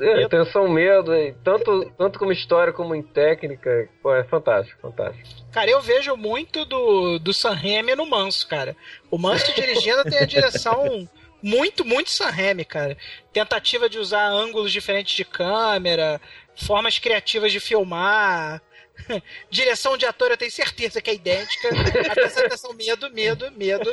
[0.00, 1.12] é, Atenção, medo,
[1.42, 5.28] tanto, tanto como história como em técnica, pô, é fantástico, fantástico.
[5.52, 8.76] Cara, eu vejo muito do, do Sam Raimi no Manso, cara.
[9.10, 11.08] O Manso dirigindo tem a direção
[11.42, 12.96] muito, muito Sam Raimi, cara.
[13.32, 16.20] Tentativa de usar ângulos diferentes de câmera,
[16.54, 18.60] formas criativas de filmar.
[19.50, 21.68] Direção de ator eu tenho certeza que é idêntica.
[22.10, 23.92] Atenção, atenção, medo, medo, medo.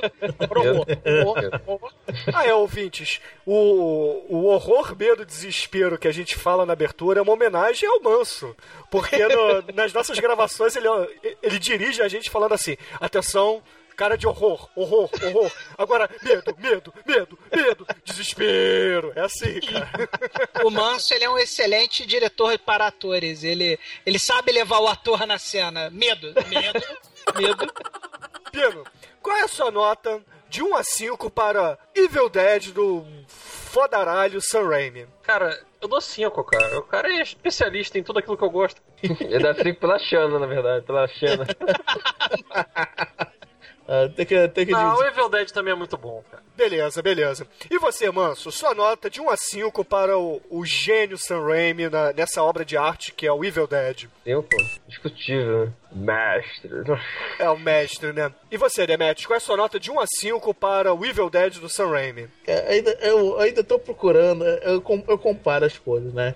[0.49, 0.85] Horror,
[1.25, 1.93] horror, horror.
[2.33, 3.19] Ah, é, ouvintes.
[3.45, 8.01] O, o horror, medo, desespero que a gente fala na abertura é uma homenagem ao
[8.01, 8.55] Manso.
[8.91, 10.87] Porque no- nas nossas gravações ele,
[11.41, 13.61] ele dirige a gente falando assim: atenção,
[13.95, 15.51] cara de horror, horror, horror.
[15.77, 19.13] Agora, medo, medo, medo, medo, desespero.
[19.15, 20.09] É assim, cara.
[20.63, 23.43] O Manso ele é um excelente diretor para atores.
[23.43, 25.89] Ele, ele sabe levar o ator na cena.
[25.89, 26.83] Medo, medo,
[27.35, 27.73] medo.
[28.51, 28.83] Pino,
[29.21, 34.69] qual é a sua nota de 1 a 5 para Evil Dead do fodaralho Sam
[34.69, 35.07] Raimi?
[35.23, 36.79] Cara, eu dou 5, cara.
[36.79, 38.81] O cara é especialista em tudo aquilo que eu gosto.
[39.03, 41.45] Ele dá 5 pela Xana, na verdade, pela Xana.
[43.87, 45.03] Ah, tem que, tem que Não, o.
[45.03, 46.41] Evil Dead também é muito bom, cara.
[46.57, 47.45] Beleza, beleza.
[47.69, 51.87] E você, Manso, sua nota de 1 a 5 para o, o gênio Sam Raimi
[51.89, 54.05] na- nessa obra de arte que é o Evil Dead?
[54.23, 54.57] Tem, pô,
[54.87, 55.73] discutível, né?
[56.35, 56.71] Mestre.
[57.39, 58.31] É o mestre, né?
[58.49, 61.29] E você, Demetrius, qual é a sua nota de 1 a 5 para o Evil
[61.29, 62.27] Dead do Sam Raimi?
[62.47, 66.33] É, ainda, eu ainda tô procurando, eu, com- eu comparo as coisas, né?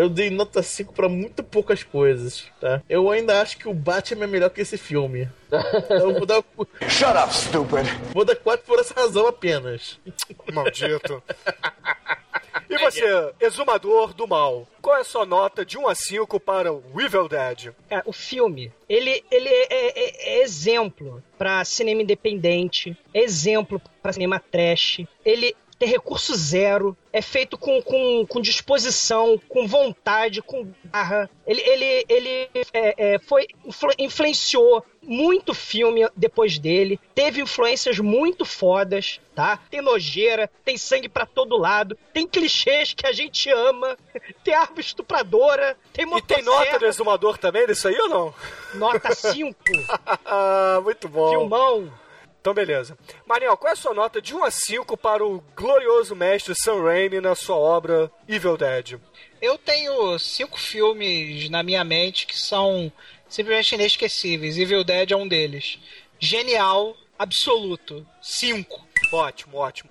[0.00, 2.80] Eu dei nota 5 pra muito poucas coisas, tá?
[2.88, 5.28] Eu ainda acho que o Batman é melhor que esse filme.
[5.90, 6.42] Eu vou dar.
[6.88, 7.86] Shut up, stupid.
[8.14, 9.98] Vou dar 4 por essa razão apenas.
[10.52, 11.22] Maldito.
[12.68, 16.72] E você, exumador do mal, qual é a sua nota de 1 a 5 para
[16.72, 17.72] o Evil Dead?
[17.88, 24.12] Cara, o filme, ele, ele é, é- é exemplo pra cinema independente, é exemplo pra
[24.12, 25.00] cinema trash.
[25.24, 31.28] Ele tem recurso zero, é feito com, com, com disposição, com vontade, com garra.
[31.46, 38.44] Ele, ele, ele é, é, foi, influ- influenciou muito filme depois dele, teve influências muito
[38.44, 39.58] fodas, tá?
[39.70, 43.96] Tem nojeira, tem sangue pra todo lado, tem clichês que a gente ama,
[44.44, 48.34] tem arma estupradora, tem E tem nota do exumador também disso aí ou não?
[48.74, 49.56] Nota 5.
[50.26, 51.30] ah, muito bom.
[51.30, 51.90] Filmão.
[52.40, 52.96] Então, beleza.
[53.26, 56.82] Mariel, qual é a sua nota de 1 a 5 para o glorioso mestre Sam
[56.82, 58.98] Raimi na sua obra Evil Dead?
[59.42, 62.90] Eu tenho cinco filmes na minha mente que são
[63.28, 64.56] simplesmente inesquecíveis.
[64.56, 65.78] Evil Dead é um deles.
[66.18, 68.06] Genial, absoluto.
[68.22, 68.86] Cinco.
[69.12, 69.90] Ótimo, ótimo.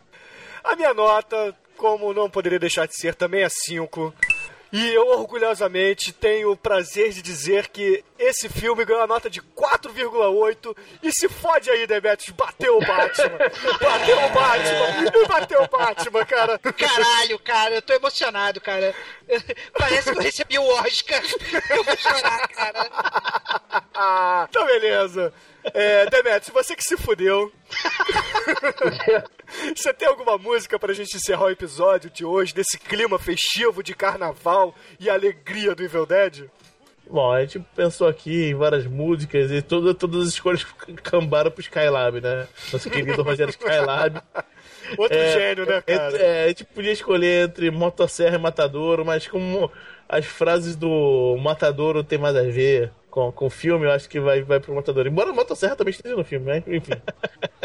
[0.63, 4.13] A minha nota, como não poderia deixar de ser, também é 5.
[4.73, 9.41] E eu orgulhosamente tenho o prazer de dizer que esse filme ganhou a nota de
[9.41, 13.37] 4,8 e se fode aí, Demetrius, bateu o Batman.
[13.81, 15.21] bateu o Batman.
[15.23, 16.59] E bateu o Batman, cara.
[16.59, 18.93] Caralho, cara, eu tô emocionado, cara.
[19.77, 21.21] Parece que eu recebi o Oscar.
[21.69, 22.89] Eu vou chorar, cara.
[23.93, 25.33] Ah, então beleza.
[25.73, 27.51] É, Demetrius, você que se fudeu.
[29.75, 33.95] Você tem alguma música pra gente encerrar o episódio de hoje, desse clima festivo de
[33.95, 36.49] carnaval e alegria do Evil Dead?
[37.09, 40.63] Bom, a gente pensou aqui em várias músicas e todas, todas as escolhas
[41.01, 42.47] cambaram pro Skylab, né?
[42.71, 44.21] Nosso querido Rogério Skylab.
[44.97, 46.17] Outro É, gênio, né, é, cara?
[46.17, 49.71] É, a gente podia escolher entre Motosserra e Matadouro, mas como
[50.07, 54.19] as frases do Matadouro tem mais a ver com, com o filme, eu acho que
[54.19, 55.09] vai, vai pro Matadouro.
[55.09, 56.63] Embora o Motosserra também esteja no filme, né?
[56.67, 56.93] Enfim.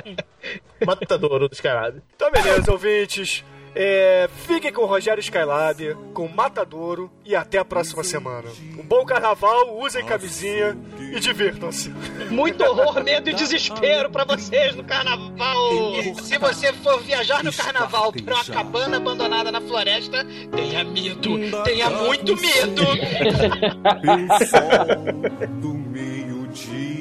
[0.87, 2.01] Matadouro do Skylab.
[2.17, 3.45] Então, beleza, ouvintes.
[3.75, 8.49] É, fiquem com o Rogério Skylab, com o Matadouro e até a próxima semana.
[8.79, 10.79] Um bom carnaval, usem camisinha
[11.12, 11.91] e divirtam-se.
[12.31, 15.97] Muito horror, medo e desespero pra vocês no carnaval.
[15.97, 21.31] E se você for viajar no carnaval pra uma cabana abandonada na floresta, tenha medo,
[21.64, 22.85] tenha muito medo.
[24.49, 26.95] Sol do meio-dia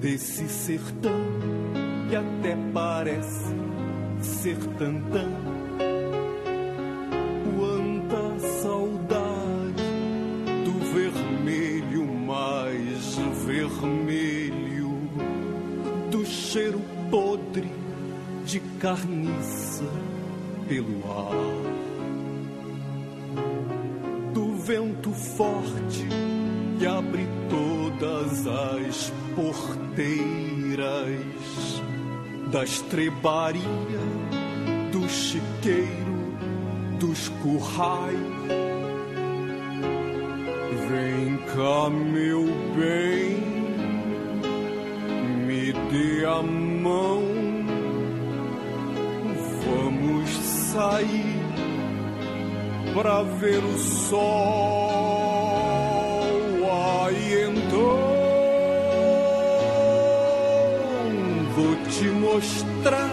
[0.00, 1.20] desse sertão
[2.08, 3.69] que até parece
[4.24, 5.28] ser tantã.
[7.56, 9.84] Quanta saudade
[10.64, 13.16] do vermelho mais
[13.46, 15.10] vermelho,
[16.10, 17.70] do cheiro podre
[18.44, 19.84] de carniça
[20.68, 21.80] pelo ar
[24.32, 26.06] do vento forte
[26.78, 29.90] que abre todas as porteiras
[32.50, 33.62] da estrebaria,
[34.90, 36.34] do chiqueiro,
[36.98, 38.18] dos currais.
[40.88, 43.36] Vem cá, meu bem,
[45.46, 47.22] me dê a mão,
[49.64, 50.30] vamos
[50.72, 51.36] sair
[52.92, 55.29] pra ver o sol.
[61.60, 63.10] Vou te mostrar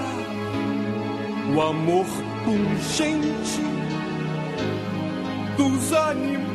[1.53, 2.05] o amor
[2.45, 3.61] pungente
[5.57, 6.46] dos animais.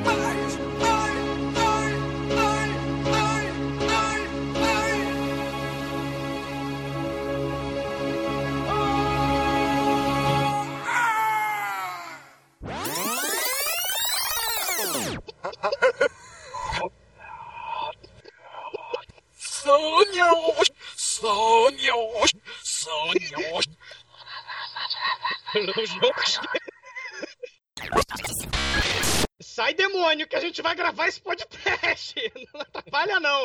[30.12, 32.14] Sai, demônio, que a gente vai gravar esse podcast.
[32.52, 33.44] Não atrapalha, não.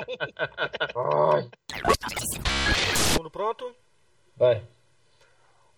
[3.15, 3.76] Tudo pronto?
[4.36, 4.61] Vai.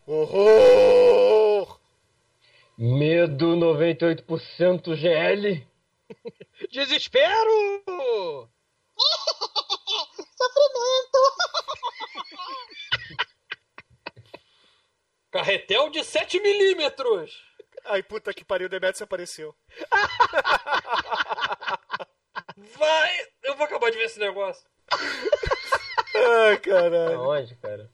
[0.08, 1.80] Horror!
[2.78, 5.68] Medo 98% GL.
[6.72, 8.50] Desespero!
[15.32, 17.49] Carretel de 7 milímetros.
[17.90, 19.56] Ai, puta que pariu, o Demetrius apareceu.
[22.78, 23.10] Vai!
[23.42, 24.64] Eu vou acabar de ver esse negócio.
[26.16, 27.20] Ai, caralho.
[27.20, 27.90] Aonde, cara?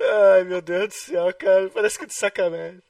[0.00, 1.68] Ai, meu Deus do céu, cara.
[1.68, 2.82] Parece que é de sacanagem.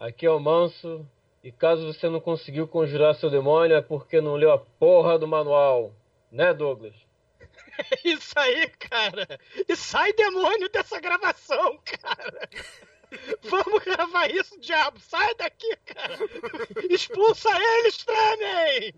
[0.00, 1.08] Aqui é o Manso.
[1.44, 5.28] E caso você não conseguiu conjurar seu demônio é porque não leu a porra do
[5.28, 5.94] manual.
[6.30, 6.94] Né, Douglas?
[8.04, 9.26] Isso aí, cara.
[9.68, 12.48] E sai, demônio, dessa gravação, cara.
[13.42, 14.98] Vamos gravar isso, diabo.
[14.98, 16.18] Sai daqui, cara.
[16.88, 18.94] Expulsa eles, Tremem.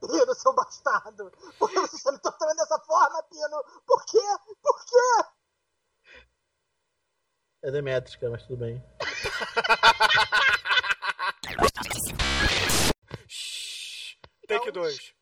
[0.00, 1.32] Pino, seu bastardo!
[1.58, 3.64] Por que você está me torturando dessa forma, Pino?
[3.86, 4.20] Por quê?
[4.62, 5.24] Por quê?
[7.62, 8.84] É Demetrius, cara, mas tudo bem.
[14.46, 15.14] Take 2.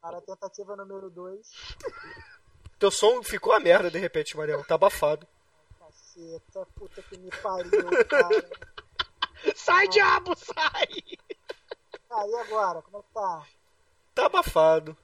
[0.00, 1.50] Cara, tentativa número 2.
[2.78, 4.64] Teu som ficou a merda de repente, Mariel.
[4.64, 5.26] Tá abafado.
[5.78, 8.50] Caceta, puta que me pariu, cara.
[9.54, 11.18] Sai, diabo, sai!
[12.10, 12.82] Ah, e agora?
[12.82, 13.46] Como é que tá?
[14.14, 14.96] Tá abafado.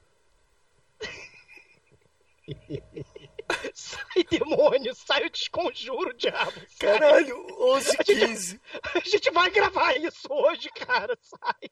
[3.73, 6.51] Sai, demônio, sai, eu desconjuro, diabo.
[6.51, 6.99] sai.
[6.99, 8.61] Caralho, 11 A gente- 15.
[8.95, 11.17] A gente vai gravar isso hoje, cara.
[11.21, 11.69] Sai.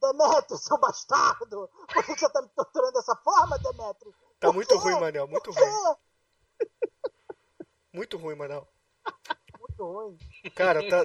[0.00, 1.68] Demetrio, seu bastardo!
[1.92, 4.14] Por que você tá me torturando dessa forma, Demetrio?
[4.40, 5.96] Tá muito ruim, Manel, muito ruim.
[7.92, 8.68] Muito ruim, Manel.
[9.58, 10.18] Muito ruim.
[10.54, 10.98] Cara, tá.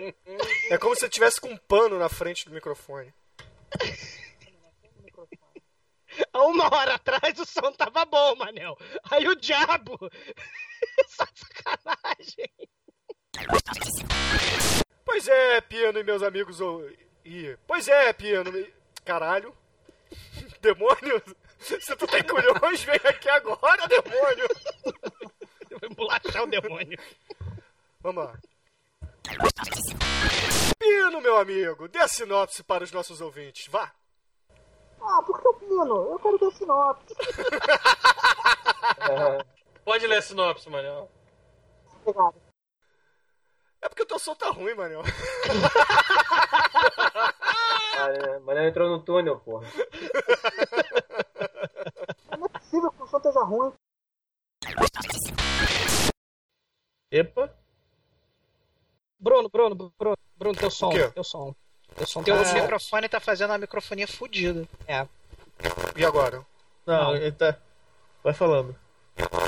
[0.69, 3.13] É como se você tivesse com um pano na frente do microfone.
[6.31, 8.77] Há uma hora atrás o som tava bom, Manel.
[9.09, 9.97] Aí o diabo.
[11.07, 12.51] Só sacanagem.
[15.03, 16.61] Pois é, Piano e meus amigos.
[16.61, 16.87] ou-
[17.25, 18.55] Ih, Pois é, Piano.
[18.55, 19.53] e- Caralho.
[20.61, 21.21] Demônio.
[21.59, 24.47] Se tu tem culhões, vem aqui agora, demônio.
[25.79, 26.99] Vai bolachar o demônio.
[28.01, 28.37] Vamos lá.
[30.77, 33.93] Pino, meu amigo, dê a sinopse para os nossos ouvintes, vá.
[35.01, 36.11] Ah, por que o Pino?
[36.11, 37.15] Eu quero ver sinopse.
[39.85, 41.09] Pode ler a sinopse, Manel.
[42.01, 42.35] Obrigado.
[43.81, 45.03] É porque o teu som tá ruim, Manel.
[48.09, 49.67] É, Manel entrou no túnel, porra.
[52.37, 53.71] Não é possível que o som esteja ruim.
[57.11, 57.53] Epa.
[59.19, 61.55] Bruno, Bruno, Bruno, Bruno, teu som, teu som.
[61.95, 62.53] Teu som Teu tá...
[62.53, 64.67] microfone tá fazendo uma microfonia fodida.
[64.87, 65.07] É.
[65.95, 66.45] E agora?
[66.85, 67.57] Não, ele tá.
[68.23, 68.75] Vai falando.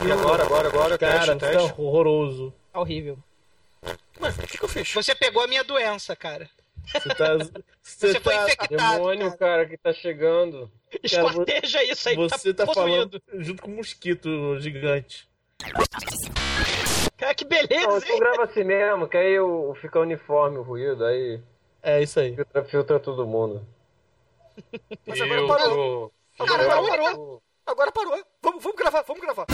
[0.06, 1.74] E agora, agora, agora, Cara, teste, teste.
[1.74, 2.54] tá horroroso.
[2.72, 3.18] Tá horrível.
[4.20, 4.94] Mas o que, que eu fiz?
[4.94, 6.50] Você pegou a minha doença, cara.
[6.92, 7.38] Você tá.
[7.82, 8.68] Você foi tá-.
[8.68, 10.72] Demônio, cara, que tá chegando.
[11.04, 13.20] Esquarteja isso aí, Você tá tá possuído.
[13.22, 15.28] falando junto com um mosquito gigante.
[17.18, 18.02] Cara, que beleza, Não, hein?
[18.06, 21.40] então grava assim mesmo, que aí o- fica uniforme o ruído, aí
[21.82, 22.36] É isso aí.
[22.36, 23.66] filtra, filtra todo mundo.
[25.06, 25.70] Mas agora Eu parou.
[26.38, 27.42] tô- Agora Cara, parou.
[27.66, 28.24] Agora parou.
[28.42, 29.46] Vamos, vamos gravar, vamos gravar.